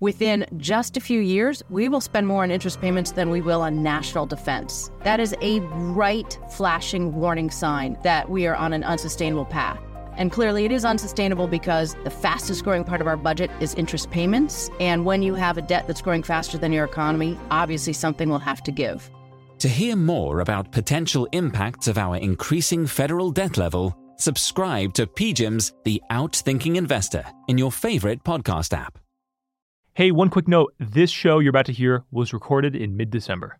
Within 0.00 0.46
just 0.56 0.96
a 0.96 1.00
few 1.00 1.20
years, 1.20 1.62
we 1.68 1.86
will 1.86 2.00
spend 2.00 2.26
more 2.26 2.42
on 2.42 2.50
interest 2.50 2.80
payments 2.80 3.12
than 3.12 3.28
we 3.28 3.42
will 3.42 3.60
on 3.60 3.82
national 3.82 4.24
defense. 4.24 4.90
That 5.04 5.20
is 5.20 5.34
a 5.42 5.60
bright, 5.92 6.38
flashing 6.52 7.14
warning 7.14 7.50
sign 7.50 7.98
that 8.02 8.30
we 8.30 8.46
are 8.46 8.54
on 8.54 8.72
an 8.72 8.82
unsustainable 8.82 9.44
path. 9.44 9.78
And 10.16 10.32
clearly, 10.32 10.64
it 10.64 10.72
is 10.72 10.86
unsustainable 10.86 11.48
because 11.48 11.96
the 12.02 12.08
fastest 12.08 12.64
growing 12.64 12.82
part 12.82 13.02
of 13.02 13.06
our 13.06 13.18
budget 13.18 13.50
is 13.60 13.74
interest 13.74 14.10
payments. 14.10 14.70
And 14.80 15.04
when 15.04 15.22
you 15.22 15.34
have 15.34 15.58
a 15.58 15.62
debt 15.62 15.86
that's 15.86 16.00
growing 16.00 16.22
faster 16.22 16.56
than 16.56 16.72
your 16.72 16.86
economy, 16.86 17.38
obviously 17.50 17.92
something 17.92 18.30
will 18.30 18.38
have 18.38 18.62
to 18.62 18.72
give. 18.72 19.10
To 19.58 19.68
hear 19.68 19.96
more 19.96 20.40
about 20.40 20.72
potential 20.72 21.28
impacts 21.32 21.88
of 21.88 21.98
our 21.98 22.16
increasing 22.16 22.86
federal 22.86 23.30
debt 23.32 23.58
level, 23.58 23.94
subscribe 24.16 24.94
to 24.94 25.06
PGIM's 25.06 25.74
The 25.84 26.00
Outthinking 26.10 26.76
Investor 26.76 27.26
in 27.48 27.58
your 27.58 27.70
favorite 27.70 28.24
podcast 28.24 28.72
app. 28.72 28.98
Hey, 29.92 30.12
one 30.12 30.30
quick 30.30 30.46
note 30.46 30.72
this 30.78 31.10
show 31.10 31.40
you're 31.40 31.50
about 31.50 31.66
to 31.66 31.72
hear 31.72 32.04
was 32.12 32.32
recorded 32.32 32.76
in 32.76 32.96
mid 32.96 33.10
December. 33.10 33.58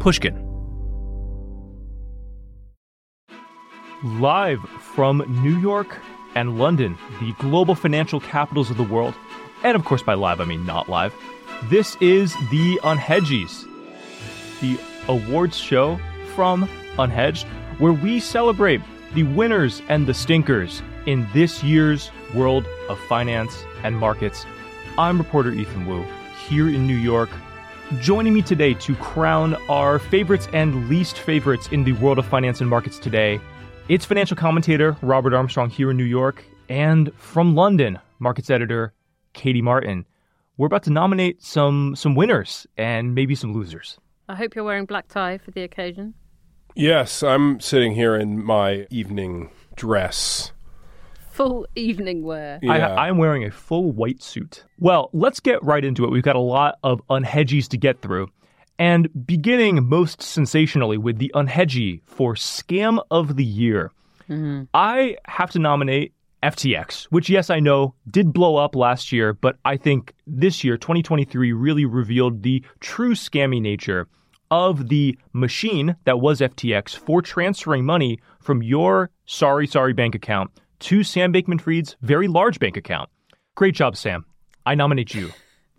Pushkin. 0.00 0.42
Live 4.20 4.60
from 4.80 5.24
New 5.44 5.56
York 5.60 5.96
and 6.34 6.58
London, 6.58 6.98
the 7.20 7.32
global 7.38 7.76
financial 7.76 8.18
capitals 8.18 8.68
of 8.68 8.76
the 8.76 8.82
world, 8.82 9.14
and 9.62 9.76
of 9.76 9.84
course 9.84 10.02
by 10.02 10.14
live 10.14 10.40
I 10.40 10.44
mean 10.44 10.66
not 10.66 10.88
live, 10.88 11.14
this 11.70 11.96
is 12.00 12.34
the 12.50 12.80
Unhedgies, 12.82 13.64
the 14.60 14.76
awards 15.06 15.56
show 15.56 16.00
from 16.34 16.68
Unhedged, 16.98 17.44
where 17.78 17.92
we 17.92 18.18
celebrate 18.18 18.80
the 19.16 19.22
winners 19.22 19.80
and 19.88 20.06
the 20.06 20.12
stinkers 20.12 20.82
in 21.06 21.26
this 21.32 21.64
year's 21.64 22.10
world 22.34 22.66
of 22.90 22.98
finance 23.08 23.64
and 23.82 23.96
markets. 23.96 24.44
I'm 24.98 25.16
reporter 25.16 25.52
Ethan 25.52 25.86
Wu 25.86 26.04
here 26.46 26.68
in 26.68 26.86
New 26.86 26.96
York. 26.96 27.30
Joining 27.98 28.34
me 28.34 28.42
today 28.42 28.74
to 28.74 28.94
crown 28.96 29.54
our 29.70 29.98
favorites 29.98 30.48
and 30.52 30.90
least 30.90 31.18
favorites 31.18 31.66
in 31.72 31.84
the 31.84 31.94
world 31.94 32.18
of 32.18 32.26
finance 32.26 32.60
and 32.60 32.68
markets 32.68 32.98
today, 32.98 33.40
it's 33.88 34.04
financial 34.04 34.36
commentator 34.36 34.98
Robert 35.00 35.32
Armstrong 35.32 35.70
here 35.70 35.90
in 35.90 35.96
New 35.96 36.04
York, 36.04 36.44
and 36.68 37.10
from 37.14 37.54
London, 37.54 37.98
markets 38.18 38.50
editor 38.50 38.92
Katie 39.32 39.62
Martin. 39.62 40.04
We're 40.58 40.66
about 40.66 40.82
to 40.82 40.90
nominate 40.90 41.42
some 41.42 41.96
some 41.96 42.16
winners 42.16 42.66
and 42.76 43.14
maybe 43.14 43.34
some 43.34 43.54
losers. 43.54 43.98
I 44.28 44.34
hope 44.34 44.54
you're 44.54 44.64
wearing 44.64 44.84
black 44.84 45.08
tie 45.08 45.38
for 45.38 45.52
the 45.52 45.62
occasion. 45.62 46.12
Yes, 46.76 47.22
I'm 47.22 47.58
sitting 47.58 47.94
here 47.94 48.14
in 48.14 48.44
my 48.44 48.86
evening 48.90 49.48
dress. 49.76 50.52
Full 51.30 51.66
evening 51.74 52.22
wear. 52.22 52.58
Yeah. 52.60 52.94
I, 52.94 53.08
I'm 53.08 53.16
wearing 53.16 53.44
a 53.44 53.50
full 53.50 53.92
white 53.92 54.22
suit. 54.22 54.62
Well, 54.78 55.08
let's 55.14 55.40
get 55.40 55.64
right 55.64 55.82
into 55.82 56.04
it. 56.04 56.10
We've 56.10 56.22
got 56.22 56.36
a 56.36 56.40
lot 56.40 56.78
of 56.82 57.00
unhedgies 57.08 57.66
to 57.68 57.78
get 57.78 58.02
through. 58.02 58.28
And 58.78 59.08
beginning 59.26 59.88
most 59.88 60.20
sensationally 60.20 60.98
with 60.98 61.16
the 61.16 61.32
unhedgy 61.34 62.02
for 62.04 62.34
Scam 62.34 63.02
of 63.10 63.36
the 63.36 63.44
Year, 63.44 63.90
mm-hmm. 64.28 64.64
I 64.74 65.16
have 65.24 65.50
to 65.52 65.58
nominate 65.58 66.12
FTX, 66.42 67.04
which, 67.04 67.30
yes, 67.30 67.48
I 67.48 67.58
know 67.58 67.94
did 68.10 68.34
blow 68.34 68.56
up 68.56 68.76
last 68.76 69.12
year, 69.12 69.32
but 69.32 69.56
I 69.64 69.78
think 69.78 70.12
this 70.26 70.62
year, 70.62 70.76
2023, 70.76 71.54
really 71.54 71.86
revealed 71.86 72.42
the 72.42 72.62
true 72.80 73.14
scammy 73.14 73.62
nature 73.62 74.08
of 74.50 74.88
the 74.88 75.18
machine 75.32 75.96
that 76.04 76.20
was 76.20 76.40
FTX 76.40 76.96
for 76.96 77.22
transferring 77.22 77.84
money 77.84 78.18
from 78.40 78.62
your 78.62 79.10
sorry, 79.24 79.66
sorry 79.66 79.92
bank 79.92 80.14
account 80.14 80.50
to 80.80 81.02
Sam 81.02 81.32
Bankman 81.32 81.60
Fried's 81.60 81.96
very 82.02 82.28
large 82.28 82.58
bank 82.58 82.76
account. 82.76 83.10
Great 83.54 83.74
job, 83.74 83.96
Sam. 83.96 84.24
I 84.64 84.74
nominate 84.74 85.14
you 85.14 85.30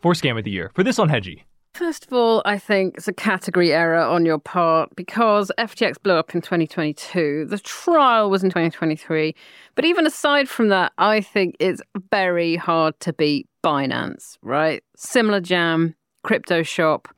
for 0.01 0.13
Scam 0.13 0.37
of 0.37 0.43
the 0.43 0.51
Year 0.51 0.71
for 0.73 0.83
this 0.83 0.97
unhedgy. 0.97 1.43
First 1.77 2.07
of 2.07 2.13
all, 2.13 2.41
I 2.43 2.57
think 2.57 2.97
it's 2.97 3.07
a 3.07 3.13
category 3.13 3.71
error 3.71 3.99
on 4.01 4.25
your 4.25 4.39
part 4.39 4.95
because 4.95 5.51
FTX 5.59 6.01
blew 6.01 6.15
up 6.15 6.33
in 6.33 6.41
2022. 6.41 7.45
The 7.45 7.59
trial 7.59 8.31
was 8.31 8.43
in 8.43 8.49
2023. 8.49 9.35
But 9.75 9.85
even 9.85 10.07
aside 10.07 10.49
from 10.49 10.69
that, 10.69 10.91
I 10.97 11.21
think 11.21 11.55
it's 11.59 11.79
very 12.09 12.55
hard 12.55 12.99
to 13.01 13.13
beat 13.13 13.47
Binance, 13.63 14.39
right? 14.41 14.83
Similar 14.95 15.39
jam, 15.39 15.93
crypto 16.23 16.63
shop. 16.63 17.09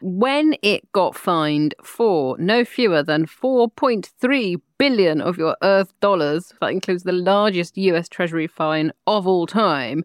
When 0.00 0.54
it 0.62 0.90
got 0.92 1.16
fined 1.16 1.74
for 1.82 2.38
no 2.38 2.64
fewer 2.64 3.02
than 3.02 3.26
4.3 3.26 4.60
billion 4.78 5.20
of 5.20 5.36
your 5.36 5.56
Earth 5.62 5.92
dollars, 6.00 6.52
that 6.60 6.68
includes 6.70 7.02
the 7.02 7.12
largest 7.12 7.76
US 7.76 8.08
Treasury 8.08 8.46
fine 8.46 8.92
of 9.06 9.26
all 9.26 9.46
time, 9.46 10.04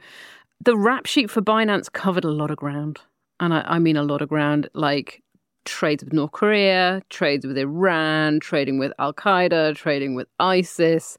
the 0.63 0.77
rap 0.77 1.05
sheet 1.05 1.29
for 1.29 1.41
Binance 1.41 1.91
covered 1.91 2.23
a 2.23 2.31
lot 2.31 2.49
of 2.49 2.57
ground. 2.57 3.01
And 3.39 3.53
I, 3.53 3.61
I 3.61 3.79
mean 3.79 3.97
a 3.97 4.03
lot 4.03 4.21
of 4.21 4.29
ground, 4.29 4.69
like 4.73 5.21
trades 5.65 6.03
with 6.03 6.13
North 6.13 6.31
Korea, 6.31 7.01
trades 7.09 7.45
with 7.45 7.57
Iran, 7.57 8.39
trading 8.39 8.79
with 8.79 8.93
Al 8.99 9.13
Qaeda, 9.13 9.75
trading 9.75 10.15
with 10.15 10.27
ISIS, 10.39 11.17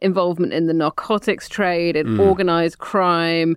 involvement 0.00 0.52
in 0.52 0.66
the 0.66 0.74
narcotics 0.74 1.48
trade, 1.48 1.96
in 1.96 2.06
mm. 2.06 2.20
organized 2.20 2.78
crime. 2.78 3.56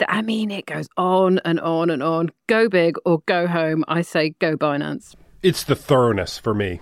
Th- 0.00 0.08
I 0.10 0.22
mean, 0.22 0.50
it 0.50 0.64
goes 0.64 0.88
on 0.96 1.40
and 1.44 1.60
on 1.60 1.90
and 1.90 2.02
on. 2.02 2.30
Go 2.46 2.70
big 2.70 2.96
or 3.04 3.22
go 3.26 3.46
home. 3.46 3.84
I 3.86 4.00
say 4.00 4.30
go 4.38 4.56
Binance. 4.56 5.14
It's 5.42 5.62
the 5.62 5.76
thoroughness 5.76 6.38
for 6.38 6.54
me 6.54 6.80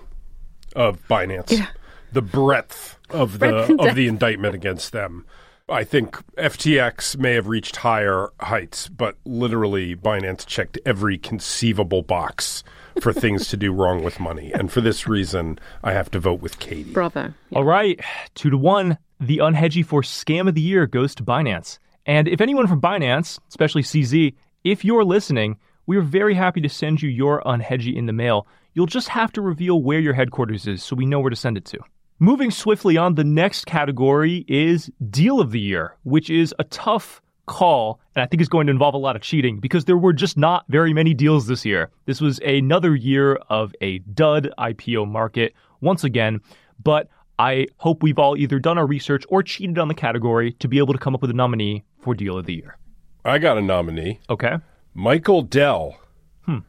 of 0.73 1.05
Binance. 1.09 1.67
The 2.13 2.21
breadth 2.21 2.97
of 3.09 3.33
the 3.33 3.49
Breadth 3.49 3.71
of 3.77 3.95
the 3.95 4.07
indictment 4.07 4.55
against 4.55 4.93
them. 4.93 5.25
I 5.67 5.83
think 5.83 6.15
FTX 6.37 7.17
may 7.17 7.33
have 7.33 7.47
reached 7.47 7.75
higher 7.75 8.29
heights, 8.39 8.87
but 8.87 9.17
literally 9.25 9.95
Binance 9.97 10.45
checked 10.45 10.79
every 10.85 11.17
conceivable 11.17 12.01
box 12.01 12.63
for 13.01 13.11
things 13.11 13.49
to 13.49 13.57
do 13.57 13.73
wrong 13.73 14.01
with 14.01 14.19
money. 14.19 14.51
And 14.53 14.71
for 14.71 14.81
this 14.81 15.07
reason, 15.07 15.59
I 15.83 15.91
have 15.91 16.09
to 16.11 16.19
vote 16.19 16.41
with 16.41 16.57
Katie. 16.59 16.91
Bravo. 16.93 17.33
All 17.53 17.65
right, 17.65 17.99
two 18.33 18.49
to 18.49 18.57
one. 18.57 18.97
The 19.19 19.39
unhedgy 19.39 19.85
for 19.85 20.01
Scam 20.01 20.47
of 20.47 20.55
the 20.55 20.61
Year 20.61 20.87
goes 20.87 21.13
to 21.15 21.23
Binance. 21.23 21.79
And 22.05 22.27
if 22.27 22.41
anyone 22.41 22.67
from 22.67 22.81
Binance, 22.81 23.39
especially 23.49 23.83
CZ, 23.83 24.33
if 24.63 24.83
you're 24.83 25.03
listening, 25.03 25.57
we 25.85 25.97
are 25.97 26.01
very 26.01 26.33
happy 26.33 26.61
to 26.61 26.69
send 26.69 27.01
you 27.01 27.09
your 27.09 27.41
unhedgy 27.45 27.95
in 27.95 28.05
the 28.05 28.13
mail. 28.13 28.47
You'll 28.73 28.85
just 28.85 29.09
have 29.09 29.31
to 29.33 29.41
reveal 29.41 29.81
where 29.81 29.99
your 29.99 30.13
headquarters 30.13 30.67
is 30.67 30.83
so 30.83 30.95
we 30.95 31.05
know 31.05 31.19
where 31.19 31.29
to 31.29 31.35
send 31.35 31.57
it 31.57 31.65
to. 31.65 31.79
Moving 32.19 32.51
swiftly 32.51 32.97
on, 32.97 33.15
the 33.15 33.23
next 33.23 33.65
category 33.65 34.45
is 34.47 34.91
Deal 35.09 35.39
of 35.39 35.51
the 35.51 35.59
Year, 35.59 35.95
which 36.03 36.29
is 36.29 36.53
a 36.59 36.65
tough 36.65 37.21
call, 37.45 37.99
and 38.15 38.21
I 38.21 38.27
think 38.27 38.41
is 38.41 38.49
going 38.49 38.67
to 38.67 38.71
involve 38.71 38.93
a 38.93 38.97
lot 38.97 39.15
of 39.15 39.21
cheating 39.21 39.59
because 39.59 39.85
there 39.85 39.97
were 39.97 40.13
just 40.13 40.37
not 40.37 40.65
very 40.67 40.93
many 40.93 41.13
deals 41.13 41.47
this 41.47 41.65
year. 41.65 41.89
This 42.05 42.21
was 42.21 42.39
another 42.39 42.95
year 42.95 43.35
of 43.49 43.73
a 43.81 43.99
dud 43.99 44.53
IPO 44.59 45.07
market 45.07 45.55
once 45.81 46.03
again, 46.03 46.41
but 46.83 47.07
I 47.39 47.67
hope 47.77 48.03
we've 48.03 48.19
all 48.19 48.35
either 48.35 48.59
done 48.59 48.77
our 48.77 48.85
research 48.85 49.23
or 49.29 49.41
cheated 49.41 49.79
on 49.79 49.87
the 49.87 49.93
category 49.93 50.51
to 50.59 50.67
be 50.67 50.77
able 50.77 50.93
to 50.93 50.99
come 50.99 51.15
up 51.15 51.21
with 51.21 51.31
a 51.31 51.33
nominee 51.33 51.85
for 52.01 52.13
Deal 52.13 52.37
of 52.37 52.45
the 52.45 52.53
Year. 52.53 52.77
I 53.23 53.37
got 53.37 53.57
a 53.57 53.61
nominee. 53.61 54.19
Okay? 54.29 54.57
Michael 54.93 55.41
Dell, 55.41 55.97
hmm. 56.43 56.59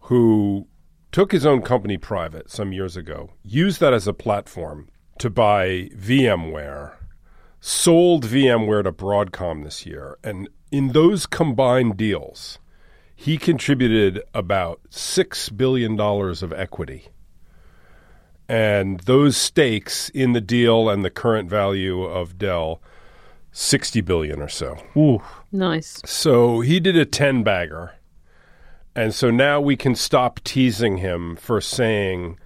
who 0.00 0.68
took 1.12 1.32
his 1.32 1.46
own 1.46 1.62
company 1.62 1.96
private 1.96 2.50
some 2.50 2.72
years 2.72 2.94
ago, 2.94 3.30
used 3.42 3.80
that 3.80 3.94
as 3.94 4.06
a 4.06 4.12
platform 4.12 4.88
to 5.18 5.30
buy 5.30 5.88
VMware, 5.96 6.96
sold 7.60 8.26
VMware 8.26 8.84
to 8.84 8.92
Broadcom 8.92 9.64
this 9.64 9.86
year, 9.86 10.18
and 10.22 10.48
in 10.70 10.88
those 10.92 11.24
combined 11.24 11.96
deals, 11.96 12.58
he 13.16 13.38
contributed 13.38 14.22
about 14.34 14.80
$6 14.90 15.56
billion 15.56 15.98
of 15.98 16.52
equity. 16.52 17.08
And 18.48 19.00
those 19.00 19.36
stakes 19.36 20.08
in 20.10 20.32
the 20.32 20.40
deal 20.40 20.88
and 20.88 21.04
the 21.04 21.10
current 21.10 21.50
value 21.50 22.02
of 22.02 22.38
Dell, 22.38 22.80
60 23.52 24.00
billion 24.00 24.40
or 24.40 24.48
so. 24.48 24.78
Ooh. 24.96 25.22
Nice. 25.52 26.00
So 26.06 26.60
he 26.60 26.80
did 26.80 26.96
a 26.96 27.04
10 27.04 27.42
bagger. 27.42 27.92
And 28.94 29.14
so 29.14 29.30
now 29.30 29.60
we 29.60 29.76
can 29.76 29.94
stop 29.94 30.40
teasing 30.44 30.96
him 30.96 31.36
for 31.36 31.60
saying, 31.60 32.38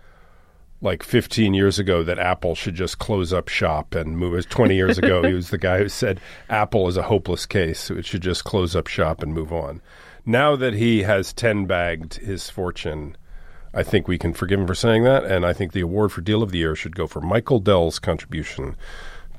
like 0.81 1.05
15 1.05 1.55
years 1.55 1.79
ago, 1.79 2.03
that 2.03 2.19
Apple 2.19 2.55
should 2.55 2.75
just 2.75 2.99
close 2.99 3.33
up 3.33 3.49
shop 3.49 3.95
and 3.95 4.19
move. 4.19 4.33
It 4.33 4.37
was 4.37 4.47
20 4.47 4.75
years 4.75 4.99
ago, 4.99 5.23
he 5.23 5.33
was 5.33 5.51
the 5.51 5.59
guy 5.59 5.79
who 5.79 5.89
said 5.89 6.21
Apple 6.51 6.89
is 6.89 6.97
a 6.97 7.05
hopeless 7.05 7.47
case. 7.47 7.79
So 7.79 7.95
it 7.95 8.05
should 8.05 8.23
just 8.23 8.45
close 8.45 8.75
up 8.75 8.89
shop 8.89 9.23
and 9.23 9.33
move 9.33 9.53
on. 9.53 9.81
Now 10.27 10.57
that 10.57 10.75
he 10.75 11.05
has 11.05 11.33
10 11.33 11.67
bagged 11.67 12.15
his 12.15 12.51
fortune, 12.51 13.17
I 13.75 13.83
think 13.83 14.07
we 14.07 14.19
can 14.19 14.33
forgive 14.33 14.61
him 14.61 14.67
for 14.67 14.75
saying 14.75 15.05
that. 15.05 15.25
And 15.25 15.47
I 15.47 15.53
think 15.53 15.73
the 15.73 15.81
award 15.81 16.13
for 16.13 16.21
Deal 16.21 16.43
of 16.43 16.51
the 16.51 16.59
Year 16.59 16.75
should 16.75 16.95
go 16.95 17.07
for 17.07 17.21
Michael 17.21 17.59
Dell's 17.59 17.99
contribution 17.99 18.77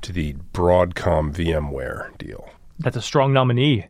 to 0.02 0.12
the 0.12 0.34
Broadcom 0.52 1.32
VMware 1.32 2.16
deal. 2.18 2.50
That's 2.78 2.96
a 2.96 3.02
strong 3.02 3.32
nominee. 3.32 3.88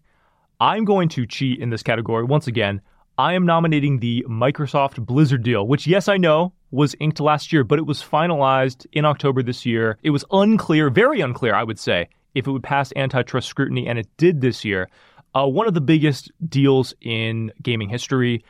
I'm 0.60 0.84
going 0.84 1.08
to 1.10 1.26
cheat 1.26 1.60
in 1.60 1.70
this 1.70 1.82
category 1.82 2.24
once 2.24 2.46
again. 2.46 2.80
I 3.16 3.34
am 3.34 3.46
nominating 3.46 4.00
the 4.00 4.24
Microsoft 4.28 5.04
Blizzard 5.04 5.42
deal, 5.42 5.66
which, 5.66 5.86
yes, 5.86 6.08
I 6.08 6.16
know 6.16 6.52
was 6.70 6.96
inked 6.98 7.20
last 7.20 7.52
year, 7.52 7.62
but 7.64 7.78
it 7.78 7.86
was 7.86 8.02
finalized 8.02 8.86
in 8.92 9.04
October 9.04 9.42
this 9.42 9.64
year. 9.64 9.98
It 10.02 10.10
was 10.10 10.24
unclear, 10.32 10.90
very 10.90 11.20
unclear, 11.20 11.54
I 11.54 11.62
would 11.62 11.78
say, 11.78 12.08
if 12.34 12.46
it 12.46 12.50
would 12.50 12.64
pass 12.64 12.92
antitrust 12.96 13.48
scrutiny, 13.48 13.86
and 13.86 13.98
it 13.98 14.08
did 14.16 14.40
this 14.40 14.64
year. 14.64 14.88
Uh, 15.34 15.46
one 15.46 15.66
of 15.66 15.74
the 15.74 15.80
biggest 15.80 16.30
deals 16.48 16.94
in 17.00 17.52
gaming 17.62 17.88
history, 17.88 18.44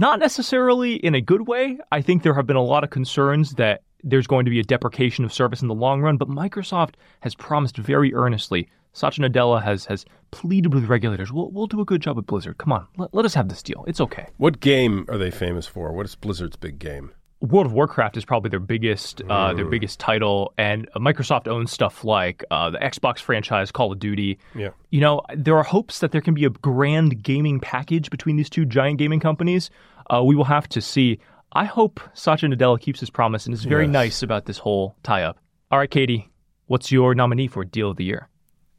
not 0.00 0.18
necessarily 0.18 0.94
in 0.94 1.14
a 1.14 1.20
good 1.20 1.46
way. 1.46 1.78
I 1.92 2.00
think 2.00 2.22
there 2.22 2.32
have 2.34 2.46
been 2.46 2.56
a 2.56 2.62
lot 2.62 2.84
of 2.84 2.90
concerns 2.90 3.52
that 3.56 3.82
there's 4.02 4.26
going 4.26 4.46
to 4.46 4.50
be 4.50 4.58
a 4.58 4.64
deprecation 4.64 5.26
of 5.26 5.32
service 5.32 5.60
in 5.60 5.68
the 5.68 5.74
long 5.74 6.00
run, 6.00 6.16
but 6.16 6.26
Microsoft 6.26 6.94
has 7.20 7.34
promised 7.34 7.76
very 7.76 8.14
earnestly. 8.14 8.66
Satya 8.94 9.28
Nadella 9.28 9.62
has 9.62 9.84
has 9.84 10.06
pleaded 10.30 10.72
with 10.72 10.86
regulators. 10.86 11.30
We'll, 11.30 11.50
we'll 11.50 11.66
do 11.66 11.82
a 11.82 11.84
good 11.84 12.00
job 12.00 12.16
with 12.16 12.26
Blizzard. 12.26 12.56
Come 12.56 12.72
on, 12.72 12.86
let, 12.96 13.12
let 13.14 13.26
us 13.26 13.34
have 13.34 13.50
this 13.50 13.62
deal. 13.62 13.84
It's 13.86 14.00
okay. 14.00 14.26
What 14.38 14.60
game 14.60 15.04
are 15.08 15.18
they 15.18 15.30
famous 15.30 15.66
for? 15.66 15.92
What 15.92 16.06
is 16.06 16.14
Blizzard's 16.16 16.56
big 16.56 16.78
game? 16.78 17.12
World 17.40 17.66
of 17.66 17.72
Warcraft 17.72 18.16
is 18.18 18.24
probably 18.26 18.50
their 18.50 18.60
biggest 18.60 19.22
uh, 19.30 19.54
their 19.54 19.64
biggest 19.64 19.98
title, 19.98 20.52
and 20.58 20.86
Microsoft 20.96 21.48
owns 21.48 21.70
stuff 21.72 22.04
like 22.04 22.44
uh, 22.50 22.68
the 22.70 22.78
Xbox 22.78 23.20
franchise, 23.20 23.72
Call 23.72 23.92
of 23.92 23.98
Duty. 23.98 24.38
Yeah. 24.54 24.70
You 24.90 25.00
know, 25.00 25.22
there 25.34 25.56
are 25.56 25.62
hopes 25.62 26.00
that 26.00 26.12
there 26.12 26.20
can 26.20 26.34
be 26.34 26.44
a 26.44 26.50
grand 26.50 27.22
gaming 27.22 27.58
package 27.58 28.10
between 28.10 28.36
these 28.36 28.50
two 28.50 28.66
giant 28.66 28.98
gaming 28.98 29.20
companies. 29.20 29.70
Uh, 30.12 30.22
we 30.22 30.34
will 30.36 30.44
have 30.44 30.68
to 30.70 30.80
see. 30.82 31.18
I 31.52 31.64
hope 31.64 31.98
Satya 32.14 32.48
Nadella 32.50 32.78
keeps 32.80 33.00
his 33.00 33.08
promise 33.10 33.46
and 33.46 33.54
is 33.54 33.64
very 33.64 33.86
Yes. 33.86 33.92
nice 33.92 34.22
about 34.22 34.44
this 34.44 34.58
whole 34.58 34.94
tie-up. 35.02 35.38
All 35.70 35.78
right, 35.78 35.90
Katie, 35.90 36.28
what's 36.66 36.92
your 36.92 37.14
nominee 37.14 37.48
for 37.48 37.64
Deal 37.64 37.90
of 37.90 37.96
the 37.96 38.04
Year? 38.04 38.28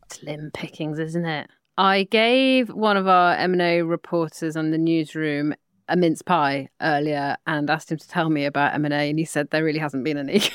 Slim 0.10 0.52
pickings, 0.54 1.00
isn't 1.00 1.26
it? 1.26 1.50
I 1.78 2.04
gave 2.04 2.70
one 2.70 2.96
of 2.96 3.08
our 3.08 3.34
M&A 3.36 3.82
reporters 3.82 4.56
on 4.56 4.72
the 4.72 4.78
newsroom 4.78 5.54
a 5.92 5.96
mince 5.96 6.22
pie 6.22 6.70
earlier 6.82 7.38
and 7.46 7.70
asked 7.70 7.92
him 7.92 7.98
to 7.98 8.08
tell 8.08 8.30
me 8.30 8.46
about 8.46 8.74
M&A 8.76 9.10
and 9.10 9.20
he 9.20 9.26
said 9.26 9.50
there 9.50 9.64
really 9.64 9.80
hasn't 9.80 10.04
been 10.04 10.18
any. 10.18 10.42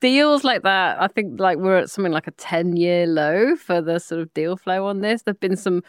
Deals 0.00 0.42
like 0.42 0.62
that, 0.62 1.00
I 1.00 1.06
think 1.06 1.38
like 1.38 1.58
we're 1.58 1.78
at 1.78 1.90
something 1.90 2.12
like 2.12 2.26
a 2.26 2.32
10 2.32 2.76
year 2.76 3.06
low 3.06 3.54
for 3.54 3.80
the 3.80 4.00
sort 4.00 4.20
of 4.20 4.34
deal 4.34 4.56
flow 4.56 4.86
on 4.86 5.00
this. 5.00 5.22
There've 5.22 5.38
been 5.38 5.56
some 5.56 5.84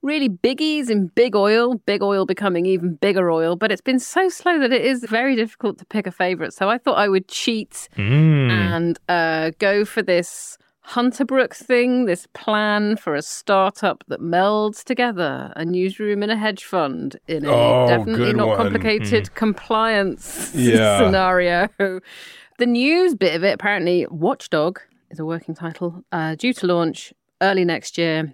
really 0.00 0.28
biggies 0.30 0.88
in 0.88 1.08
big 1.08 1.36
oil, 1.36 1.74
big 1.84 2.02
oil 2.02 2.24
becoming 2.24 2.64
even 2.64 2.94
bigger 2.94 3.30
oil, 3.30 3.56
but 3.56 3.70
it's 3.70 3.82
been 3.82 3.98
so 3.98 4.30
slow 4.30 4.58
that 4.60 4.72
it 4.72 4.82
is 4.82 5.04
very 5.04 5.36
difficult 5.36 5.76
to 5.78 5.84
pick 5.84 6.06
a 6.06 6.10
favorite. 6.10 6.54
So 6.54 6.70
I 6.70 6.78
thought 6.78 6.96
I 6.96 7.08
would 7.08 7.28
cheat 7.28 7.88
Mm. 7.98 8.50
and 8.50 8.98
uh, 9.08 9.50
go 9.58 9.84
for 9.84 10.02
this 10.02 10.56
Hunter 10.88 11.26
Brooks 11.26 11.60
thing, 11.60 12.06
this 12.06 12.26
plan 12.32 12.96
for 12.96 13.14
a 13.14 13.20
startup 13.20 14.02
that 14.08 14.22
melds 14.22 14.82
together 14.82 15.52
a 15.54 15.62
newsroom 15.62 16.22
and 16.22 16.32
a 16.32 16.36
hedge 16.36 16.64
fund 16.64 17.18
in 17.28 17.44
a 17.44 17.48
Oh, 17.50 17.86
definitely 17.86 18.32
not 18.32 18.48
one. 18.48 18.56
complicated 18.56 19.34
compliance 19.34 20.50
Yeah. 20.54 20.96
scenario. 20.98 21.68
The 21.78 22.64
news 22.66 23.14
bit 23.14 23.34
of 23.36 23.44
it, 23.44 23.52
apparently, 23.52 24.06
Watchdog 24.10 24.80
is 25.10 25.18
a 25.18 25.26
working 25.26 25.54
title, 25.54 26.02
uh, 26.10 26.36
due 26.36 26.54
to 26.54 26.66
launch 26.66 27.12
early 27.42 27.66
next 27.66 27.98
year. 27.98 28.32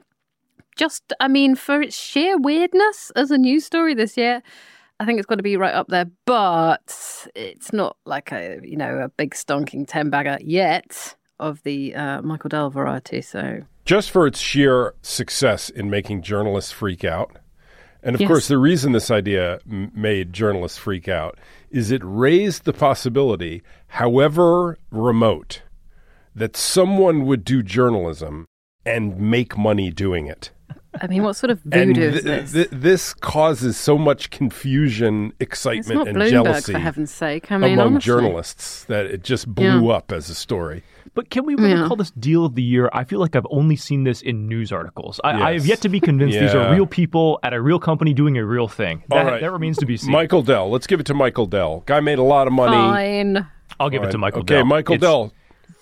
Just, 0.76 1.12
I 1.18 1.26
mean, 1.26 1.56
for 1.56 1.82
its 1.82 1.98
sheer 1.98 2.38
weirdness 2.38 3.10
as 3.16 3.32
a 3.32 3.36
news 3.38 3.64
story 3.64 3.94
this 3.94 4.16
year, 4.16 4.44
I 5.00 5.04
think 5.06 5.18
it's 5.18 5.26
got 5.26 5.36
to 5.38 5.42
be 5.42 5.56
right 5.56 5.74
up 5.74 5.88
there, 5.88 6.06
but 6.24 7.26
it's 7.34 7.72
not 7.72 7.96
like 8.06 8.30
a 8.30 8.60
you 8.62 8.76
know 8.76 8.98
a 9.00 9.08
big 9.08 9.34
stonking 9.34 9.86
ten 9.88 10.08
bagger 10.08 10.38
yet 10.40 11.16
of 11.38 11.62
the 11.62 11.94
uh, 11.94 12.22
Michael 12.22 12.48
Dell 12.48 12.70
variety. 12.70 13.20
So 13.22 13.62
just 13.84 14.10
for 14.10 14.26
its 14.26 14.38
sheer 14.40 14.94
success 15.02 15.68
in 15.70 15.90
making 15.90 16.22
journalists 16.22 16.72
freak 16.72 17.04
out. 17.04 17.36
And 18.02 18.14
of 18.14 18.20
Yes. 18.20 18.28
course, 18.28 18.48
the 18.48 18.58
reason 18.58 18.92
this 18.92 19.10
idea 19.10 19.60
m- 19.70 19.90
made 19.94 20.32
journalists 20.32 20.76
freak 20.78 21.08
out 21.08 21.38
is 21.70 21.90
it 21.90 22.02
raised 22.04 22.64
the 22.64 22.72
possibility, 22.74 23.62
however 23.88 24.76
remote, 24.90 25.62
that 26.34 26.56
someone 26.56 27.24
would 27.26 27.44
do 27.44 27.62
journalism 27.62 28.46
and 28.84 29.18
make 29.18 29.56
money 29.56 29.90
doing 29.90 30.26
it. 30.26 30.50
I 31.00 31.06
mean, 31.06 31.22
what 31.22 31.34
sort 31.34 31.50
of 31.50 31.60
And 31.72 31.94
voodoo 31.94 32.10
th- 32.12 32.14
is 32.14 32.22
this? 32.24 32.52
th- 32.52 32.68
this 32.70 33.14
causes 33.14 33.76
so 33.76 33.98
much 33.98 34.30
confusion, 34.30 35.32
it's 35.38 35.48
excitement, 35.48 35.94
not 35.98 36.08
and 36.08 36.16
Bloomberg, 36.16 36.30
jealousy 36.30 36.72
for 36.72 36.78
heaven's 36.78 37.10
sake. 37.10 37.50
I 37.50 37.58
mean, 37.58 37.74
among 37.74 37.86
honestly. 37.94 38.06
journalists 38.06 38.84
that 38.84 39.06
it 39.06 39.22
just 39.24 39.48
blew 39.48 39.90
up 39.90 40.12
as 40.12 40.30
a 40.30 40.34
story. 40.34 40.82
But 41.14 41.30
can 41.30 41.44
we 41.46 41.54
really 41.54 41.70
Yeah. 41.70 41.86
call 41.86 41.96
this 41.96 42.10
Deal 42.12 42.44
of 42.44 42.54
the 42.56 42.62
Year? 42.62 42.90
I 42.92 43.04
feel 43.04 43.20
like 43.20 43.36
I've 43.36 43.46
only 43.50 43.76
seen 43.76 44.02
this 44.04 44.20
in 44.20 44.48
news 44.48 44.72
articles. 44.72 45.20
I, 45.22 45.50
I 45.50 45.52
have 45.52 45.66
yet 45.66 45.80
to 45.82 45.88
be 45.88 46.00
convinced 46.00 46.38
these 46.38 46.54
are 46.54 46.72
real 46.72 46.86
people 46.86 47.38
at 47.42 47.52
a 47.52 47.60
real 47.60 47.78
company 47.78 48.12
doing 48.12 48.36
a 48.36 48.44
real 48.44 48.66
thing. 48.66 49.04
That, 49.10 49.24
right. 49.26 49.40
that 49.40 49.50
remains 49.52 49.76
to 49.78 49.86
be 49.86 49.96
seen. 49.96 50.10
Michael 50.10 50.42
Dell. 50.42 50.70
Let's 50.70 50.86
give 50.88 50.98
it 51.00 51.06
to 51.06 51.14
Michael 51.14 51.46
Dell. 51.46 51.82
Guy 51.86 52.00
made 52.00 52.18
a 52.18 52.22
lot 52.22 52.46
of 52.48 52.52
money. 52.52 52.72
Fine. 52.76 53.46
I'll 53.78 53.90
give 53.90 54.02
it 54.02 54.10
to 54.10 54.18
Michael 54.18 54.40
okay, 54.40 54.56
Dell. 54.56 54.64
Michael 54.64 54.94
It's 54.96 55.02
Dell. 55.02 55.32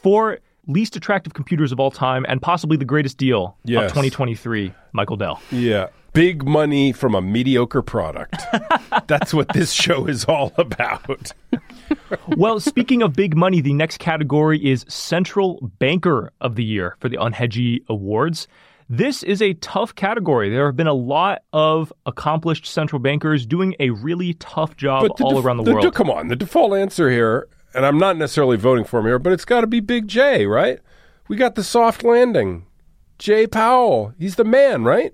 Four 0.03 0.39
least 0.67 0.97
attractive 0.97 1.35
computers 1.35 1.73
of 1.73 1.81
all 1.81 1.91
time 1.91 2.25
and 2.29 2.41
possibly 2.41 2.77
the 2.77 2.85
greatest 2.85 3.17
deal 3.19 3.57
Yes. 3.65 3.85
of 3.85 3.91
2023, 3.91 4.73
Michael 4.93 5.17
Dell. 5.17 5.41
Yeah. 5.51 5.89
Big 6.13 6.45
money 6.45 6.93
from 6.93 7.15
a 7.15 7.23
mediocre 7.23 7.81
product. 7.81 8.37
That's 9.07 9.33
what 9.33 9.49
this 9.55 9.73
show 9.73 10.07
is 10.07 10.25
all 10.27 10.53
about. 10.59 11.33
well, 12.37 12.61
speaking 12.61 13.03
of 13.03 13.15
big 13.15 13.35
money, 13.37 13.61
the 13.63 13.73
next 13.73 13.99
category 13.99 14.63
is 14.65 14.85
Central 14.89 15.73
Banker 15.79 16.31
of 16.41 16.55
the 16.57 16.65
Year 16.65 16.97
for 17.01 17.09
the 17.09 17.17
Unhedgy 17.17 17.81
Awards. 17.89 18.47
This 18.91 19.23
is 19.23 19.41
a 19.41 19.55
tough 19.55 19.95
category. 19.95 20.51
There 20.51 20.67
have 20.67 20.77
been 20.77 20.87
a 20.87 20.93
lot 20.93 21.45
of 21.55 21.91
accomplished 22.05 22.67
central 22.67 22.99
bankers 22.99 23.47
doing 23.47 23.75
a 23.81 23.89
really 23.91 24.35
tough 24.35 24.77
job 24.77 25.11
all 25.23 25.37
def- 25.37 25.45
around 25.45 25.59
the, 25.59 25.63
the- 25.63 25.73
world. 25.75 25.95
come 25.95 26.11
on. 26.11 26.29
The 26.29 26.37
default 26.37 26.75
answer 26.77 27.11
here, 27.11 27.49
and 27.75 27.87
I'm 27.87 27.99
not 27.99 28.17
necessarily 28.17 28.57
voting 28.57 28.85
for 28.85 29.01
him 29.01 29.07
here, 29.07 29.19
but 29.19 29.33
it's 29.33 29.45
got 29.45 29.63
to 29.63 29.67
be 29.67 29.81
Big 29.81 30.09
J, 30.09 30.47
right? 30.47 30.81
We 31.29 31.37
got 31.37 31.55
the 31.55 31.65
soft 31.65 32.05
landing. 32.05 32.67
Jay 33.19 33.47
Powell. 33.47 34.13
He's 34.19 34.37
the 34.37 34.45
man, 34.45 34.85
right? 34.85 35.13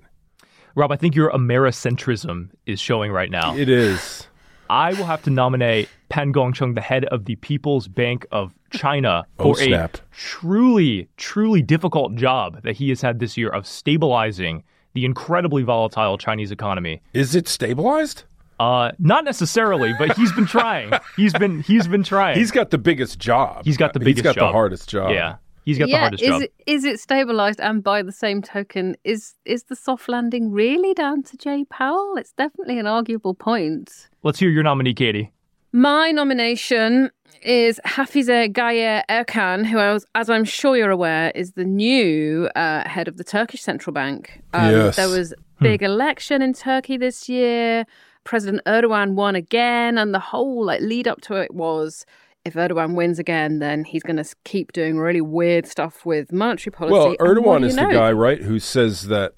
Rob, 0.74 0.92
I 0.92 0.96
think 0.96 1.14
your 1.14 1.30
Americentrism 1.30 2.50
is 2.66 2.80
showing 2.80 3.12
right 3.12 3.30
now. 3.30 3.56
It 3.56 3.68
is. 3.68 4.26
I 4.70 4.92
will 4.94 5.04
have 5.04 5.22
to 5.22 5.30
nominate 5.30 5.88
Pan 6.08 6.32
Gongsheng, 6.32 6.74
the 6.74 6.80
head 6.80 7.04
of 7.06 7.24
the 7.24 7.36
People's 7.36 7.88
Bank 7.88 8.26
of 8.32 8.54
China, 8.70 9.26
Oh, 9.38 9.54
for 9.54 9.62
a 9.62 9.88
truly, 10.10 11.08
truly 11.16 11.62
difficult 11.62 12.14
job 12.14 12.62
that 12.62 12.76
he 12.76 12.90
has 12.90 13.00
had 13.00 13.18
this 13.18 13.36
year 13.36 13.48
of 13.48 13.66
stabilizing 13.66 14.62
the 14.94 15.04
incredibly 15.04 15.62
volatile 15.62 16.18
Chinese 16.18 16.50
economy. 16.50 17.00
Is 17.12 17.34
it 17.34 17.48
stabilized? 17.48 18.24
Uh, 18.60 18.92
not 18.98 19.24
necessarily, 19.24 19.92
but 19.98 20.16
he's 20.16 20.32
been 20.32 20.46
trying. 20.46 20.92
He's 21.16 21.32
been 21.32 21.60
he's 21.62 21.86
been 21.86 22.02
trying. 22.02 22.36
He's 22.38 22.50
got 22.50 22.70
the 22.70 22.78
biggest 22.78 23.18
job. 23.18 23.64
He's 23.64 23.76
got 23.76 23.92
the 23.92 24.00
He's 24.00 24.06
biggest 24.16 24.24
got 24.24 24.34
the 24.36 24.50
hardest 24.52 24.88
job. 24.88 25.12
yeah, 25.12 25.36
he's 25.64 25.78
got 25.78 25.86
the 25.86 25.96
hardest 25.96 26.22
is 26.22 26.28
job. 26.30 26.42
it 26.42 26.52
is 26.66 26.84
it 26.84 26.98
stabilized? 27.00 27.60
And 27.60 27.82
by 27.84 28.02
the 28.02 28.12
same 28.12 28.42
token, 28.42 28.96
is 29.04 29.34
is 29.44 29.64
the 29.64 29.76
soft 29.76 30.08
landing 30.08 30.50
really 30.50 30.92
down 30.94 31.22
to 31.24 31.36
Jay 31.36 31.64
Powell? 31.70 32.16
It's 32.16 32.32
definitely 32.32 32.78
an 32.78 32.86
arguable 32.86 33.34
point. 33.34 34.08
Let's 34.24 34.38
hear 34.40 34.50
your 34.50 34.64
nominee, 34.64 34.94
Katie. 34.94 35.32
My 35.70 36.10
nomination 36.10 37.10
is 37.42 37.78
Hafize 37.86 38.52
Gaye 38.52 39.04
Erkan, 39.10 39.66
who, 39.66 39.78
I 39.78 39.92
was, 39.92 40.04
as 40.14 40.30
I'm 40.30 40.44
sure 40.44 40.76
you're 40.76 40.90
aware, 40.90 41.30
is 41.34 41.52
the 41.52 41.64
new 41.64 42.48
uh, 42.56 42.88
head 42.88 43.06
of 43.06 43.18
the 43.18 43.22
Turkish 43.22 43.60
Central 43.62 43.92
Bank. 43.92 44.40
Um, 44.54 44.70
Yes. 44.72 44.96
There 44.96 45.08
was 45.10 45.34
big 45.60 45.82
election 45.82 46.40
in 46.40 46.54
Turkey 46.54 46.96
this 46.96 47.28
year. 47.28 47.84
President 48.28 48.62
Erdogan 48.66 49.14
won 49.14 49.34
again, 49.34 49.96
and 49.96 50.12
the 50.12 50.18
whole 50.18 50.66
like 50.66 50.82
lead 50.82 51.08
up 51.08 51.22
to 51.22 51.34
it 51.36 51.54
was. 51.54 52.04
If 52.44 52.54
Erdogan 52.54 52.94
wins 52.94 53.18
again, 53.18 53.58
then 53.58 53.84
he's 53.84 54.02
going 54.02 54.16
to 54.16 54.24
keep 54.44 54.72
doing 54.72 54.98
really 54.98 55.20
weird 55.22 55.66
stuff 55.66 56.04
with 56.06 56.30
monetary 56.32 56.72
policy. 56.72 56.92
Well, 56.94 57.16
Erdogan 57.26 57.64
is 57.64 57.74
you 57.74 57.86
the 57.86 57.92
guy, 57.92 58.12
right, 58.12 58.40
who 58.42 58.58
says 58.58 59.08
that 59.08 59.32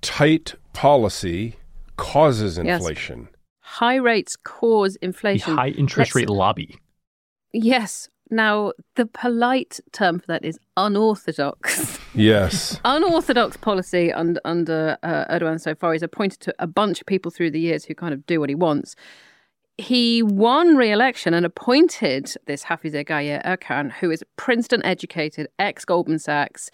tight 0.00 0.54
policy 0.72 1.56
causes 1.96 2.56
Yes. 2.58 2.80
inflation. 2.80 3.28
High 3.60 3.96
rates 3.96 4.36
cause 4.36 4.96
inflation. 4.96 5.54
The 5.54 5.62
inflation. 5.62 5.74
high 5.74 5.78
interest 5.78 5.98
Let's- 6.10 6.14
rate 6.16 6.30
lobby. 6.30 6.76
Yes. 7.52 8.08
Now, 8.32 8.72
the 8.96 9.04
polite 9.04 9.78
term 9.92 10.18
for 10.18 10.26
that 10.28 10.42
is 10.42 10.58
unorthodox. 10.78 11.98
Yes. 12.14 12.80
unorthodox 12.84 13.58
policy 13.58 14.10
under, 14.10 14.40
under 14.46 14.96
uh, 15.02 15.26
Erdogan 15.26 15.60
so 15.60 15.74
far. 15.74 15.92
He's 15.92 16.02
appointed 16.02 16.40
to 16.40 16.54
a 16.58 16.66
bunch 16.66 17.02
of 17.02 17.06
people 17.06 17.30
through 17.30 17.50
the 17.50 17.60
years 17.60 17.84
who 17.84 17.94
kind 17.94 18.14
of 18.14 18.24
do 18.24 18.40
what 18.40 18.48
he 18.48 18.54
wants. 18.54 18.96
He 19.76 20.22
won 20.22 20.76
re-election 20.76 21.34
and 21.34 21.44
appointed 21.44 22.34
this 22.46 22.64
Hafize 22.64 23.04
Gaye 23.04 23.38
Erkan, 23.44 23.92
who 23.92 24.10
is 24.10 24.24
Princeton 24.36 24.82
educated, 24.82 25.48
ex 25.58 25.84
Goldman 25.84 26.18
Sachs. 26.18 26.70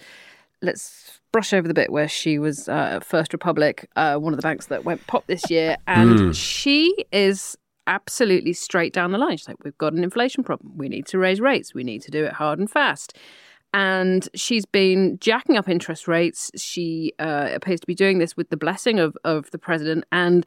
Let's 0.62 1.21
brush 1.33 1.53
over 1.53 1.67
the 1.67 1.75
bit 1.75 1.91
where 1.91 2.09
she 2.09 2.38
was 2.38 2.69
uh, 2.69 2.97
at 2.97 3.05
First 3.05 3.33
Republic, 3.33 3.88
uh, 3.97 4.17
one 4.17 4.33
of 4.33 4.37
the 4.37 4.43
banks 4.43 4.67
that 4.67 4.85
went 4.85 5.05
pop 5.09 5.27
this 5.27 5.50
year, 5.50 5.77
and 5.88 6.37
she 6.37 7.05
is 7.11 7.57
absolutely 7.88 8.52
straight 8.52 8.92
down 8.92 9.11
the 9.11 9.18
line. 9.18 9.37
She's 9.37 9.49
like, 9.49 9.64
"We've 9.64 9.76
got 9.78 9.95
an 9.95 10.04
inflation 10.04 10.45
problem. 10.45 10.76
We 10.76 10.88
need 10.88 11.07
to 11.07 11.18
raise 11.18 11.40
rates. 11.40 11.75
We 11.75 11.83
need 11.83 12.02
to 12.02 12.11
do 12.11 12.25
it 12.25 12.35
hard 12.35 12.61
and 12.61 12.71
fast." 12.71 13.16
and 13.75 14.28
she's 14.35 14.64
been 14.64 15.18
jacking 15.21 15.57
up 15.57 15.68
interest 15.68 16.09
rates. 16.09 16.50
She 16.57 17.12
uh, 17.18 17.50
appears 17.52 17.80
to 17.80 17.87
be 17.87 17.95
doing 17.95 18.18
this 18.18 18.37
with 18.37 18.49
the 18.49 18.57
blessing 18.57 18.99
of, 18.99 19.16
of 19.25 19.50
the 19.50 19.59
president, 19.59 20.04
and 20.11 20.47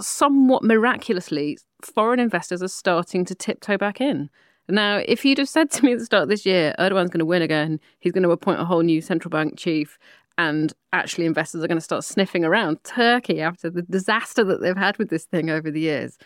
somewhat 0.00 0.64
miraculously, 0.64 1.58
foreign 1.82 2.18
investors 2.18 2.62
are 2.62 2.68
starting 2.68 3.24
to 3.26 3.34
tiptoe 3.34 3.78
back 3.78 4.00
in. 4.00 4.28
Now, 4.68 5.02
if 5.06 5.24
you'd 5.24 5.38
have 5.38 5.48
said 5.48 5.70
to 5.72 5.84
me 5.84 5.92
at 5.92 5.98
the 5.98 6.04
start 6.04 6.24
of 6.24 6.28
this 6.28 6.46
year, 6.46 6.74
Erdogan's 6.78 7.10
going 7.10 7.18
to 7.18 7.24
win 7.24 7.42
again, 7.42 7.80
he's 7.98 8.12
going 8.12 8.22
to 8.22 8.30
appoint 8.30 8.60
a 8.60 8.64
whole 8.64 8.82
new 8.82 9.00
central 9.00 9.30
bank 9.30 9.58
chief, 9.58 9.98
and 10.38 10.72
actually 10.92 11.26
investors 11.26 11.62
are 11.62 11.68
going 11.68 11.78
to 11.78 11.82
start 11.82 12.04
sniffing 12.04 12.44
around 12.44 12.82
Turkey 12.84 13.40
after 13.40 13.68
the 13.68 13.82
disaster 13.82 14.42
that 14.44 14.60
they've 14.60 14.76
had 14.76 14.96
with 14.98 15.10
this 15.10 15.24
thing 15.24 15.50
over 15.50 15.70
the 15.70 15.80
years, 15.80 16.16